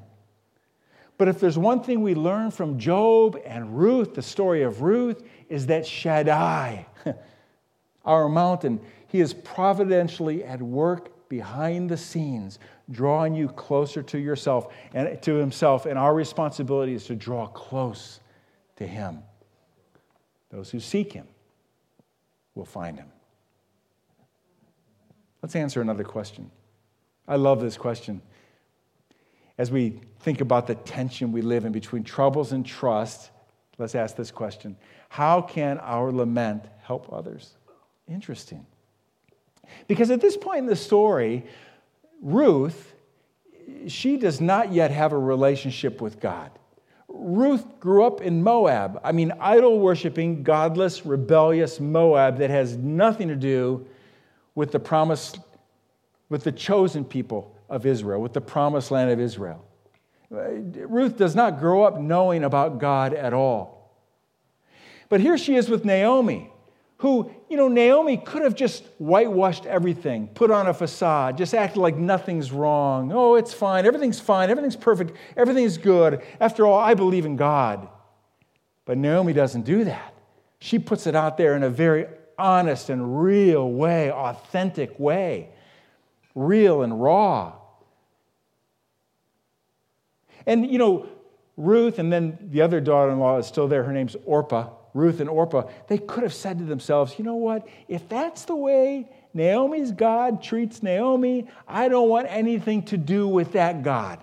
But 1.16 1.28
if 1.28 1.38
there's 1.38 1.56
one 1.56 1.82
thing 1.82 2.02
we 2.02 2.14
learn 2.14 2.50
from 2.50 2.78
Job 2.78 3.38
and 3.44 3.78
Ruth, 3.78 4.14
the 4.14 4.22
story 4.22 4.62
of 4.62 4.82
Ruth, 4.82 5.22
is 5.48 5.66
that 5.66 5.86
Shaddai, 5.86 6.86
our 8.04 8.28
mountain, 8.28 8.80
he 9.06 9.20
is 9.20 9.32
providentially 9.32 10.42
at 10.42 10.60
work 10.60 11.13
behind 11.28 11.90
the 11.90 11.96
scenes, 11.96 12.58
drawing 12.90 13.34
you 13.34 13.48
closer 13.48 14.02
to 14.02 14.18
yourself 14.18 14.72
and 14.92 15.20
to 15.22 15.34
himself. 15.34 15.86
And 15.86 15.98
our 15.98 16.14
responsibility 16.14 16.94
is 16.94 17.04
to 17.06 17.14
draw 17.14 17.46
close 17.46 18.20
to 18.76 18.86
him. 18.86 19.22
Those 20.50 20.70
who 20.70 20.80
seek 20.80 21.12
him 21.12 21.26
will 22.54 22.64
find 22.64 22.98
him. 22.98 23.08
Let's 25.42 25.56
answer 25.56 25.80
another 25.80 26.04
question. 26.04 26.50
I 27.26 27.36
love 27.36 27.60
this 27.60 27.76
question. 27.76 28.22
As 29.58 29.70
we 29.70 30.00
think 30.20 30.40
about 30.40 30.66
the 30.66 30.74
tension 30.74 31.32
we 31.32 31.42
live 31.42 31.64
in 31.64 31.72
between 31.72 32.02
troubles 32.02 32.52
and 32.52 32.64
trust, 32.64 33.30
let's 33.78 33.94
ask 33.94 34.16
this 34.16 34.30
question 34.30 34.76
How 35.08 35.40
can 35.40 35.78
our 35.78 36.12
lament 36.12 36.64
help 36.82 37.12
others? 37.12 37.54
Interesting. 38.08 38.66
Because 39.88 40.10
at 40.10 40.20
this 40.20 40.36
point 40.36 40.60
in 40.60 40.66
the 40.66 40.76
story, 40.76 41.44
Ruth, 42.20 42.94
she 43.86 44.16
does 44.16 44.40
not 44.40 44.72
yet 44.72 44.90
have 44.90 45.12
a 45.12 45.18
relationship 45.18 46.00
with 46.00 46.20
God. 46.20 46.50
Ruth 47.08 47.78
grew 47.80 48.04
up 48.04 48.20
in 48.20 48.42
Moab. 48.42 49.00
I 49.04 49.12
mean, 49.12 49.32
idol 49.40 49.78
worshiping, 49.78 50.42
godless, 50.42 51.06
rebellious 51.06 51.78
Moab 51.78 52.38
that 52.38 52.50
has 52.50 52.76
nothing 52.76 53.28
to 53.28 53.36
do 53.36 53.86
with 54.54 54.72
the 54.72 54.80
promise, 54.80 55.34
with 56.28 56.44
the 56.44 56.52
chosen 56.52 57.04
people 57.04 57.56
of 57.68 57.86
Israel, 57.86 58.20
with 58.20 58.32
the 58.32 58.40
promised 58.40 58.90
land 58.90 59.10
of 59.10 59.20
Israel. 59.20 59.64
Ruth 60.30 61.16
does 61.16 61.34
not 61.34 61.60
grow 61.60 61.84
up 61.84 62.00
knowing 62.00 62.42
about 62.42 62.78
God 62.78 63.14
at 63.14 63.32
all. 63.32 63.92
But 65.08 65.20
here 65.20 65.38
she 65.38 65.54
is 65.54 65.68
with 65.68 65.84
Naomi, 65.84 66.50
who, 67.04 67.30
you 67.50 67.58
know, 67.58 67.68
Naomi 67.68 68.16
could 68.16 68.40
have 68.40 68.54
just 68.54 68.82
whitewashed 68.96 69.66
everything, 69.66 70.26
put 70.28 70.50
on 70.50 70.68
a 70.68 70.72
facade, 70.72 71.36
just 71.36 71.52
acted 71.52 71.78
like 71.78 71.98
nothing's 71.98 72.50
wrong. 72.50 73.12
Oh, 73.12 73.34
it's 73.34 73.52
fine. 73.52 73.84
Everything's 73.84 74.18
fine. 74.18 74.48
Everything's 74.48 74.74
perfect. 74.74 75.14
Everything's 75.36 75.76
good. 75.76 76.22
After 76.40 76.66
all, 76.66 76.78
I 76.78 76.94
believe 76.94 77.26
in 77.26 77.36
God. 77.36 77.88
But 78.86 78.96
Naomi 78.96 79.34
doesn't 79.34 79.66
do 79.66 79.84
that. 79.84 80.14
She 80.60 80.78
puts 80.78 81.06
it 81.06 81.14
out 81.14 81.36
there 81.36 81.54
in 81.56 81.62
a 81.62 81.68
very 81.68 82.06
honest 82.38 82.88
and 82.88 83.22
real 83.22 83.70
way, 83.70 84.10
authentic 84.10 84.98
way, 84.98 85.50
real 86.34 86.80
and 86.80 87.02
raw. 87.02 87.52
And, 90.46 90.70
you 90.70 90.78
know, 90.78 91.06
Ruth 91.58 91.98
and 91.98 92.10
then 92.10 92.38
the 92.50 92.62
other 92.62 92.80
daughter 92.80 93.12
in 93.12 93.18
law 93.18 93.36
is 93.36 93.46
still 93.46 93.68
there. 93.68 93.84
Her 93.84 93.92
name's 93.92 94.16
Orpah. 94.24 94.70
Ruth 94.94 95.20
and 95.20 95.28
Orpah, 95.28 95.68
they 95.88 95.98
could 95.98 96.22
have 96.22 96.32
said 96.32 96.58
to 96.58 96.64
themselves, 96.64 97.18
you 97.18 97.24
know 97.24 97.34
what? 97.34 97.68
If 97.88 98.08
that's 98.08 98.44
the 98.44 98.54
way 98.54 99.10
Naomi's 99.34 99.90
God 99.90 100.42
treats 100.42 100.82
Naomi, 100.82 101.48
I 101.66 101.88
don't 101.88 102.08
want 102.08 102.28
anything 102.30 102.84
to 102.84 102.96
do 102.96 103.26
with 103.26 103.52
that 103.52 103.82
God. 103.82 104.20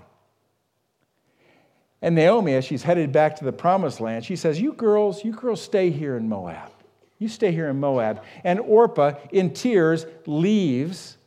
And 2.02 2.16
Naomi, 2.16 2.56
as 2.56 2.66
she's 2.66 2.82
headed 2.82 3.12
back 3.12 3.36
to 3.36 3.46
the 3.46 3.52
promised 3.52 4.00
land, 4.00 4.26
she 4.26 4.36
says, 4.36 4.60
You 4.60 4.74
girls, 4.74 5.24
you 5.24 5.34
girls 5.34 5.62
stay 5.62 5.92
here 5.92 6.16
in 6.16 6.28
Moab. 6.28 6.72
You 7.20 7.28
stay 7.28 7.52
here 7.52 7.70
in 7.70 7.80
Moab. 7.80 8.24
And 8.44 8.60
Orpah, 8.60 9.14
in 9.32 9.54
tears, 9.54 10.08
leaves, 10.26 11.18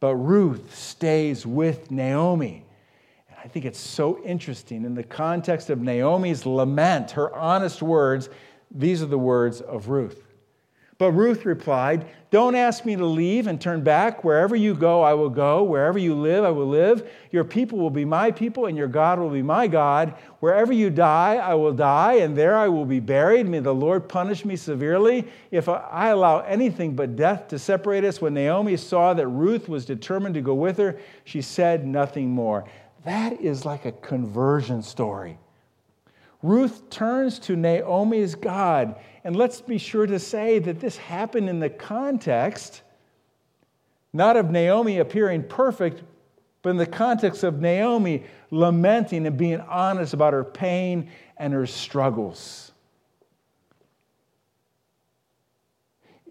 but 0.00 0.14
Ruth 0.14 0.74
stays 0.74 1.44
with 1.44 1.90
Naomi. 1.90 2.64
And 3.28 3.38
I 3.44 3.48
think 3.48 3.66
it's 3.66 3.78
so 3.78 4.22
interesting 4.24 4.84
in 4.84 4.94
the 4.94 5.02
context 5.02 5.68
of 5.68 5.82
Naomi's 5.82 6.46
lament, 6.46 7.10
her 7.10 7.34
honest 7.34 7.82
words, 7.82 8.30
these 8.76 9.02
are 9.02 9.06
the 9.06 9.18
words 9.18 9.60
of 9.60 9.88
Ruth. 9.88 10.26
But 10.98 11.12
Ruth 11.12 11.44
replied, 11.44 12.06
Don't 12.30 12.54
ask 12.54 12.86
me 12.86 12.96
to 12.96 13.04
leave 13.04 13.48
and 13.48 13.60
turn 13.60 13.82
back. 13.82 14.24
Wherever 14.24 14.56
you 14.56 14.74
go, 14.74 15.02
I 15.02 15.12
will 15.12 15.28
go. 15.28 15.62
Wherever 15.62 15.98
you 15.98 16.14
live, 16.14 16.42
I 16.42 16.50
will 16.50 16.68
live. 16.68 17.10
Your 17.30 17.44
people 17.44 17.78
will 17.78 17.90
be 17.90 18.06
my 18.06 18.30
people, 18.30 18.64
and 18.64 18.78
your 18.78 18.88
God 18.88 19.18
will 19.18 19.28
be 19.28 19.42
my 19.42 19.66
God. 19.66 20.14
Wherever 20.40 20.72
you 20.72 20.88
die, 20.88 21.36
I 21.36 21.52
will 21.52 21.74
die, 21.74 22.14
and 22.14 22.34
there 22.34 22.56
I 22.56 22.68
will 22.68 22.86
be 22.86 23.00
buried. 23.00 23.46
May 23.46 23.58
the 23.58 23.74
Lord 23.74 24.08
punish 24.08 24.46
me 24.46 24.56
severely 24.56 25.28
if 25.50 25.68
I 25.68 26.08
allow 26.08 26.40
anything 26.40 26.96
but 26.96 27.14
death 27.14 27.48
to 27.48 27.58
separate 27.58 28.04
us. 28.04 28.22
When 28.22 28.32
Naomi 28.32 28.78
saw 28.78 29.12
that 29.12 29.28
Ruth 29.28 29.68
was 29.68 29.84
determined 29.84 30.34
to 30.36 30.40
go 30.40 30.54
with 30.54 30.78
her, 30.78 30.98
she 31.24 31.42
said 31.42 31.86
nothing 31.86 32.30
more. 32.30 32.64
That 33.04 33.38
is 33.42 33.66
like 33.66 33.84
a 33.84 33.92
conversion 33.92 34.82
story. 34.82 35.38
Ruth 36.46 36.88
turns 36.90 37.38
to 37.40 37.56
Naomi's 37.56 38.34
God. 38.34 38.96
And 39.24 39.34
let's 39.34 39.60
be 39.60 39.78
sure 39.78 40.06
to 40.06 40.18
say 40.18 40.60
that 40.60 40.78
this 40.78 40.96
happened 40.96 41.48
in 41.48 41.58
the 41.58 41.70
context 41.70 42.82
not 44.12 44.36
of 44.36 44.50
Naomi 44.50 44.98
appearing 44.98 45.42
perfect, 45.42 46.02
but 46.62 46.70
in 46.70 46.78
the 46.78 46.86
context 46.86 47.44
of 47.44 47.60
Naomi 47.60 48.24
lamenting 48.50 49.26
and 49.26 49.36
being 49.36 49.60
honest 49.60 50.14
about 50.14 50.32
her 50.32 50.42
pain 50.42 51.10
and 51.36 51.52
her 51.52 51.66
struggles. 51.66 52.72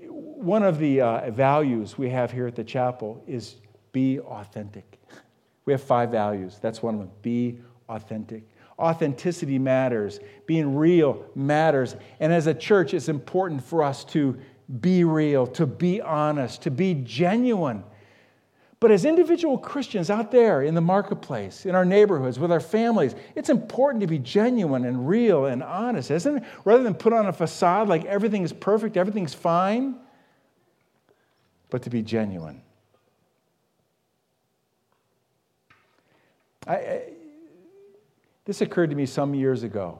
One 0.01 0.63
of 0.63 0.79
the 0.79 1.01
uh, 1.01 1.29
values 1.29 1.95
we 1.95 2.09
have 2.09 2.31
here 2.31 2.47
at 2.47 2.55
the 2.55 2.63
chapel 2.63 3.23
is 3.27 3.57
be 3.91 4.19
authentic. 4.19 4.99
We 5.65 5.73
have 5.73 5.81
five 5.81 6.11
values. 6.11 6.59
That's 6.61 6.83
one 6.83 6.93
of 6.93 6.99
them 6.99 7.09
be 7.23 7.59
authentic. 7.89 8.47
Authenticity 8.77 9.57
matters. 9.57 10.19
Being 10.45 10.75
real 10.75 11.25
matters. 11.35 11.95
And 12.19 12.33
as 12.33 12.47
a 12.47 12.53
church, 12.53 12.93
it's 12.93 13.09
important 13.09 13.63
for 13.63 13.83
us 13.83 14.03
to 14.05 14.37
be 14.81 15.03
real, 15.03 15.47
to 15.47 15.65
be 15.65 16.01
honest, 16.01 16.63
to 16.63 16.71
be 16.71 16.95
genuine. 16.95 17.83
But 18.79 18.91
as 18.91 19.05
individual 19.05 19.57
Christians 19.57 20.09
out 20.09 20.31
there 20.31 20.61
in 20.61 20.75
the 20.75 20.81
marketplace, 20.81 21.65
in 21.65 21.75
our 21.75 21.85
neighborhoods, 21.85 22.37
with 22.37 22.51
our 22.51 22.59
families, 22.59 23.15
it's 23.33 23.49
important 23.49 24.01
to 24.01 24.07
be 24.07 24.19
genuine 24.19 24.85
and 24.85 25.07
real 25.07 25.45
and 25.45 25.63
honest, 25.63 26.11
isn't 26.11 26.37
it? 26.37 26.43
Rather 26.65 26.83
than 26.83 26.93
put 26.93 27.13
on 27.13 27.27
a 27.27 27.33
facade 27.33 27.87
like 27.87 28.03
everything 28.05 28.43
is 28.43 28.51
perfect, 28.51 28.97
everything's 28.97 29.33
fine, 29.33 29.95
but 31.69 31.83
to 31.83 31.89
be 31.89 32.01
genuine. 32.01 32.61
I, 36.67 37.03
this 38.45 38.61
occurred 38.61 38.91
to 38.91 38.95
me 38.95 39.05
some 39.05 39.33
years 39.33 39.63
ago. 39.63 39.99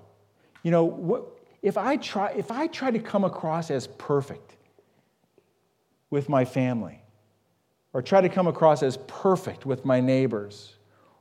You 0.64 0.72
know, 0.72 0.84
what, 0.84 1.26
if, 1.62 1.78
I 1.78 1.98
try, 1.98 2.32
if 2.32 2.52
I 2.52 2.68
try 2.68 2.92
to 2.92 3.00
come 3.00 3.24
across 3.24 3.72
as 3.72 3.88
perfect 3.88 4.56
with 6.10 6.30
my 6.30 6.46
family, 6.46 7.02
or 7.92 8.02
try 8.02 8.22
to 8.22 8.30
come 8.30 8.48
across 8.48 8.84
as 8.84 8.98
perfect 9.08 9.66
with 9.66 9.86
my 9.86 10.00
neighbors, 10.00 10.76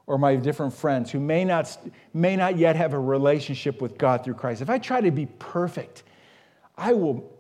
or 0.06 0.18
my 0.18 0.36
different 0.36 0.74
friends 0.74 1.10
who 1.10 1.18
may 1.18 1.44
not, 1.44 1.78
may 2.12 2.36
not 2.36 2.58
yet 2.58 2.76
have 2.76 2.92
a 2.92 2.98
relationship 2.98 3.80
with 3.80 3.96
God 3.96 4.22
through 4.22 4.34
Christ, 4.34 4.60
if 4.60 4.68
I 4.68 4.78
try 4.78 5.00
to 5.00 5.10
be 5.10 5.26
perfect, 5.38 6.02
I 6.76 6.92
will, 6.92 7.32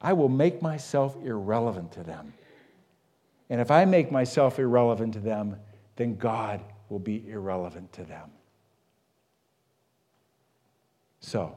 I 0.00 0.14
will 0.14 0.28
make 0.28 0.62
myself 0.62 1.16
irrelevant 1.22 1.92
to 1.92 2.02
them. 2.02 2.32
And 3.50 3.60
if 3.60 3.70
I 3.70 3.84
make 3.84 4.10
myself 4.10 4.58
irrelevant 4.58 5.14
to 5.14 5.20
them, 5.20 5.56
then 5.96 6.16
God 6.16 6.60
will 6.88 6.98
be 6.98 7.28
irrelevant 7.28 7.92
to 7.94 8.04
them. 8.04 8.30
So, 11.20 11.56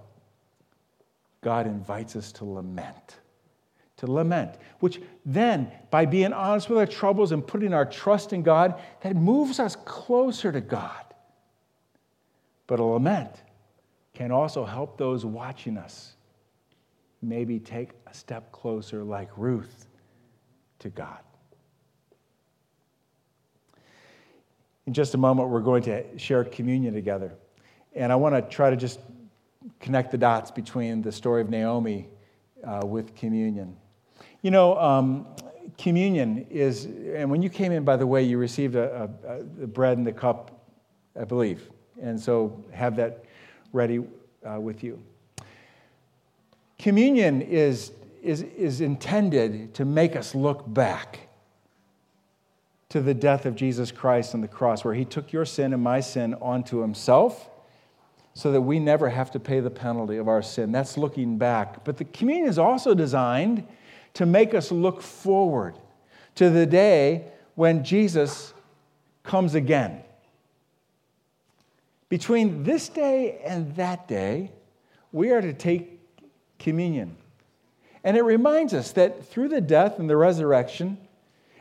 God 1.42 1.68
invites 1.68 2.16
us 2.16 2.32
to 2.34 2.46
lament. 2.46 3.18
To 3.98 4.12
lament, 4.12 4.56
which 4.80 5.00
then, 5.26 5.72
by 5.92 6.06
being 6.06 6.34
honest 6.34 6.70
with 6.70 6.80
our 6.80 6.88
troubles 6.88 7.32
and 7.32 7.46
putting 7.46 7.72
our 7.72 7.86
trust 7.86 8.34
in 8.34 8.42
God, 8.42 8.82
that 9.02 9.16
moves 9.16 9.60
us 9.60 9.76
closer 9.76 10.52
to 10.52 10.62
God. 10.62 11.06
But 12.66 12.80
a 12.80 12.84
lament 12.84 13.44
can 14.16 14.32
also 14.32 14.66
help 14.66 14.98
those 14.98 15.24
watching 15.24 15.78
us 15.78 16.16
maybe 17.22 17.60
take 17.60 17.90
a 18.08 18.14
step 18.14 18.52
closer, 18.52 19.04
like 19.04 19.30
Ruth, 19.38 19.88
to 20.80 20.90
God. 20.90 21.20
In 24.88 24.94
just 24.94 25.14
a 25.14 25.18
moment, 25.18 25.50
we're 25.50 25.62
going 25.62 25.84
to 25.84 26.18
share 26.18 26.44
communion 26.44 26.94
together. 26.94 27.34
And 27.94 28.12
I 28.12 28.16
want 28.16 28.34
to 28.34 28.42
try 28.42 28.70
to 28.70 28.76
just 28.76 29.00
connect 29.80 30.12
the 30.12 30.18
dots 30.18 30.52
between 30.52 31.02
the 31.02 31.12
story 31.12 31.42
of 31.42 31.50
Naomi 31.50 32.08
uh, 32.66 32.82
with 32.86 33.16
communion. 33.16 33.76
You 34.42 34.52
know, 34.52 34.78
um, 34.80 35.28
communion 35.78 36.48
is, 36.50 36.86
and 36.86 37.30
when 37.30 37.42
you 37.42 37.50
came 37.50 37.72
in, 37.72 37.84
by 37.84 37.98
the 37.98 38.08
way, 38.08 38.24
you 38.24 38.38
received 38.38 38.76
a, 38.76 39.10
a, 39.28 39.64
a 39.64 39.68
bread 39.68 39.98
and 39.98 40.06
the 40.06 40.14
cup, 40.14 40.66
I 41.20 41.26
believe. 41.26 41.70
And 42.02 42.20
so 42.20 42.64
have 42.72 42.96
that 42.96 43.26
ready 43.74 44.04
uh, 44.44 44.60
with 44.60 44.84
you. 44.84 45.02
Communion 46.80 47.44
is, 47.44 47.92
is, 48.24 48.42
is 48.42 48.82
intended 48.82 49.74
to 49.76 49.86
make 49.86 50.16
us 50.16 50.34
look 50.34 50.72
back 50.74 51.28
to 52.90 53.00
the 53.00 53.14
death 53.14 53.46
of 53.46 53.56
Jesus 53.56 53.92
Christ 53.92 54.34
on 54.34 54.42
the 54.42 54.48
cross, 54.48 54.84
where 54.84 54.96
he 54.96 55.06
took 55.06 55.32
your 55.32 55.46
sin 55.46 55.74
and 55.74 55.82
my 55.82 56.00
sin 56.00 56.34
onto 56.42 56.82
himself 56.82 57.51
so 58.34 58.52
that 58.52 58.62
we 58.62 58.80
never 58.80 59.10
have 59.10 59.32
to 59.32 59.40
pay 59.40 59.60
the 59.60 59.70
penalty 59.70 60.18
of 60.18 60.28
our 60.28 60.42
sin. 60.42 60.72
That's 60.72 60.98
looking 60.98 61.38
back. 61.38 61.84
But 61.84 61.98
the 61.98 62.06
communion 62.06 62.48
is 62.48 62.58
also 62.58 62.94
designed 62.94 63.68
to 64.14 64.26
make 64.26 64.54
us 64.54 64.72
look 64.72 65.02
forward 65.02 65.76
to 66.36 66.50
the 66.50 66.66
day 66.66 67.26
when 67.56 67.84
Jesus 67.84 68.54
comes 69.24 69.56
again. 69.56 70.02
Between 72.10 72.64
this 72.64 72.90
day 72.90 73.40
and 73.46 73.76
that 73.76 74.08
day, 74.08 74.52
we 75.12 75.32
are 75.32 75.42
to 75.42 75.54
take 75.54 76.00
communion. 76.60 77.16
And 78.04 78.18
it 78.18 78.24
reminds 78.24 78.74
us 78.74 78.92
that 78.94 79.26
through 79.26 79.50
the 79.50 79.62
death 79.62 80.00
and 80.00 80.10
the 80.10 80.18
resurrection, 80.18 80.98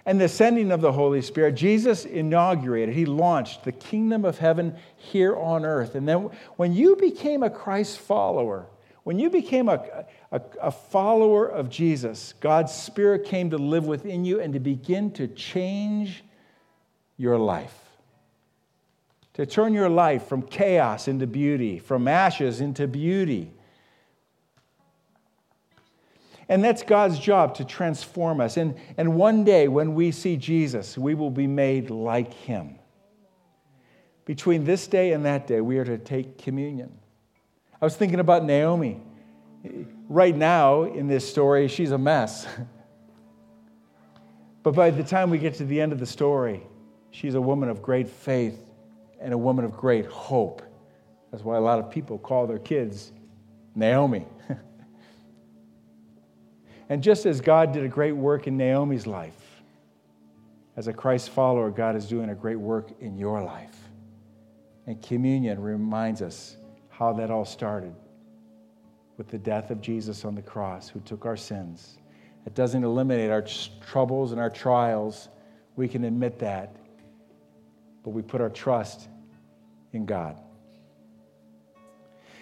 and 0.06 0.20
the 0.20 0.28
sending 0.28 0.72
of 0.72 0.80
the 0.80 0.92
Holy 0.92 1.20
Spirit, 1.20 1.54
Jesus 1.54 2.04
inaugurated, 2.04 2.94
he 2.94 3.04
launched 3.04 3.64
the 3.64 3.72
kingdom 3.72 4.24
of 4.24 4.38
heaven 4.38 4.74
here 4.96 5.36
on 5.36 5.64
earth. 5.64 5.94
And 5.94 6.08
then 6.08 6.30
when 6.56 6.72
you 6.72 6.96
became 6.96 7.42
a 7.42 7.50
Christ 7.50 7.98
follower, 7.98 8.66
when 9.02 9.18
you 9.18 9.30
became 9.30 9.68
a, 9.68 10.04
a, 10.32 10.40
a, 10.60 10.70
follower 10.70 11.46
of 11.46 11.68
Jesus, 11.68 12.34
God's 12.40 12.72
Spirit 12.72 13.24
came 13.24 13.50
to 13.50 13.58
live 13.58 13.86
within 13.86 14.24
you 14.24 14.40
and 14.40 14.52
to 14.54 14.60
begin 14.60 15.10
to 15.12 15.26
change 15.28 16.22
your 17.16 17.38
life. 17.38 17.74
To 19.34 19.46
turn 19.46 19.74
your 19.74 19.88
life 19.88 20.26
from 20.26 20.42
chaos 20.42 21.08
into 21.08 21.26
beauty, 21.26 21.78
from 21.78 22.08
ashes 22.08 22.60
into 22.60 22.86
beauty 22.86 23.52
and 26.50 26.64
that's 26.64 26.82
God's 26.82 27.20
job 27.20 27.54
to 27.54 27.64
transform 27.64 28.40
us. 28.40 28.56
And, 28.56 28.74
and 28.96 29.14
one 29.14 29.44
day 29.44 29.68
when 29.68 29.94
we 29.94 30.10
see 30.10 30.36
Jesus, 30.36 30.98
we 30.98 31.14
will 31.14 31.30
be 31.30 31.46
made 31.46 31.90
like 31.90 32.34
him. 32.34 32.74
Between 34.24 34.64
this 34.64 34.88
day 34.88 35.12
and 35.12 35.24
that 35.24 35.46
day, 35.46 35.60
we 35.60 35.78
are 35.78 35.84
to 35.84 35.96
take 35.96 36.38
communion. 36.38 36.90
I 37.80 37.84
was 37.84 37.94
thinking 37.94 38.18
about 38.18 38.44
Naomi. 38.44 39.00
Right 40.08 40.36
now, 40.36 40.82
in 40.82 41.06
this 41.06 41.28
story, 41.28 41.68
she's 41.68 41.92
a 41.92 41.98
mess. 41.98 42.48
but 44.64 44.74
by 44.74 44.90
the 44.90 45.04
time 45.04 45.30
we 45.30 45.38
get 45.38 45.54
to 45.54 45.64
the 45.64 45.80
end 45.80 45.92
of 45.92 46.00
the 46.00 46.06
story, 46.06 46.66
she's 47.12 47.36
a 47.36 47.40
woman 47.40 47.68
of 47.68 47.80
great 47.80 48.08
faith 48.08 48.58
and 49.20 49.32
a 49.32 49.38
woman 49.38 49.64
of 49.64 49.76
great 49.76 50.06
hope. 50.06 50.62
That's 51.30 51.44
why 51.44 51.56
a 51.56 51.60
lot 51.60 51.78
of 51.78 51.92
people 51.92 52.18
call 52.18 52.48
their 52.48 52.58
kids 52.58 53.12
Naomi. 53.76 54.26
And 56.90 57.05
just 57.05 57.24
as 57.24 57.40
God 57.40 57.72
did 57.72 57.85
a 57.85 57.88
great 57.88 58.12
work 58.12 58.48
in 58.48 58.57
Naomi's 58.57 59.07
life, 59.07 59.62
as 60.76 60.88
a 60.88 60.92
Christ 60.92 61.31
follower, 61.31 61.70
God 61.70 61.94
is 61.94 62.07
doing 62.07 62.31
a 62.31 62.35
great 62.35 62.59
work 62.59 62.90
in 63.00 63.16
your 63.16 63.42
life. 63.42 63.76
And 64.88 65.00
communion 65.00 65.62
reminds 65.62 66.20
us 66.20 66.57
how 66.88 67.12
that 67.12 67.31
all 67.31 67.44
started 67.44 67.94
with 69.16 69.29
the 69.29 69.38
death 69.38 69.70
of 69.70 69.81
Jesus 69.81 70.24
on 70.24 70.35
the 70.35 70.42
cross, 70.42 70.88
who 70.88 70.98
took 71.00 71.26
our 71.26 71.37
sins. 71.37 71.98
It 72.44 72.55
doesn't 72.55 72.83
eliminate 72.83 73.31
our 73.31 73.44
troubles 73.87 74.33
and 74.33 74.40
our 74.40 74.50
trials. 74.50 75.29
We 75.76 75.87
can 75.87 76.05
admit 76.05 76.40
that. 76.40 76.74
But 78.03 78.11
we 78.11 78.22
put 78.22 78.40
our 78.40 78.50
trust 78.50 79.09
in 79.92 80.07
God. 80.07 80.40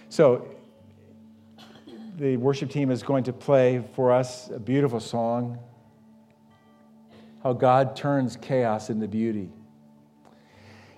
So, 0.09 0.49
the 2.19 2.37
worship 2.37 2.69
team 2.71 2.91
is 2.91 3.05
going 3.05 3.23
to 3.25 3.33
play 3.33 3.85
for 3.95 4.11
us 4.11 4.51
a 4.51 4.59
beautiful 4.59 4.99
song 4.99 5.59
how 7.45 7.53
God 7.53 7.95
turns 7.95 8.37
chaos 8.37 8.91
into 8.91 9.07
beauty. 9.07 9.49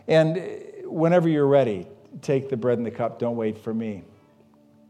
And 0.08 0.42
whenever 0.84 1.28
you're 1.28 1.46
ready, 1.46 1.86
take 2.22 2.48
the 2.48 2.56
bread 2.56 2.78
and 2.78 2.86
the 2.86 2.90
cup. 2.90 3.18
Don't 3.18 3.36
wait 3.36 3.58
for 3.58 3.74
me. 3.74 4.02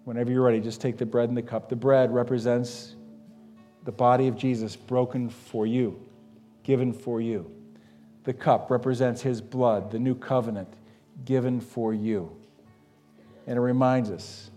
Whenever 0.04 0.30
you're 0.30 0.44
ready, 0.44 0.60
just 0.60 0.80
take 0.80 0.96
the 0.96 1.04
bread 1.04 1.28
and 1.28 1.36
the 1.36 1.42
cup. 1.42 1.68
The 1.68 1.74
bread 1.74 2.14
represents 2.14 2.94
the 3.84 3.92
body 3.92 4.28
of 4.28 4.36
Jesus 4.36 4.76
broken 4.76 5.28
for 5.28 5.66
you, 5.66 6.00
given 6.62 6.92
for 6.92 7.20
you. 7.20 7.50
The 8.22 8.32
cup 8.32 8.70
represents 8.70 9.20
his 9.20 9.40
blood, 9.40 9.90
the 9.90 9.98
new 9.98 10.14
covenant 10.14 10.68
given 11.24 11.60
for 11.60 11.92
you. 11.92 12.30
And 13.48 13.58
it 13.58 13.60
reminds 13.60 14.10
us 14.10 14.52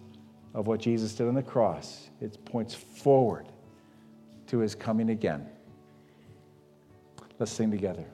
of 0.53 0.67
what 0.67 0.79
Jesus 0.79 1.13
did 1.13 1.27
on 1.27 1.33
the 1.33 1.43
cross. 1.43 2.09
It 2.21 2.43
points 2.45 2.73
forward 2.75 3.47
to 4.47 4.59
his 4.59 4.75
coming 4.75 5.09
again. 5.09 5.47
Let's 7.39 7.51
sing 7.51 7.71
together. 7.71 8.05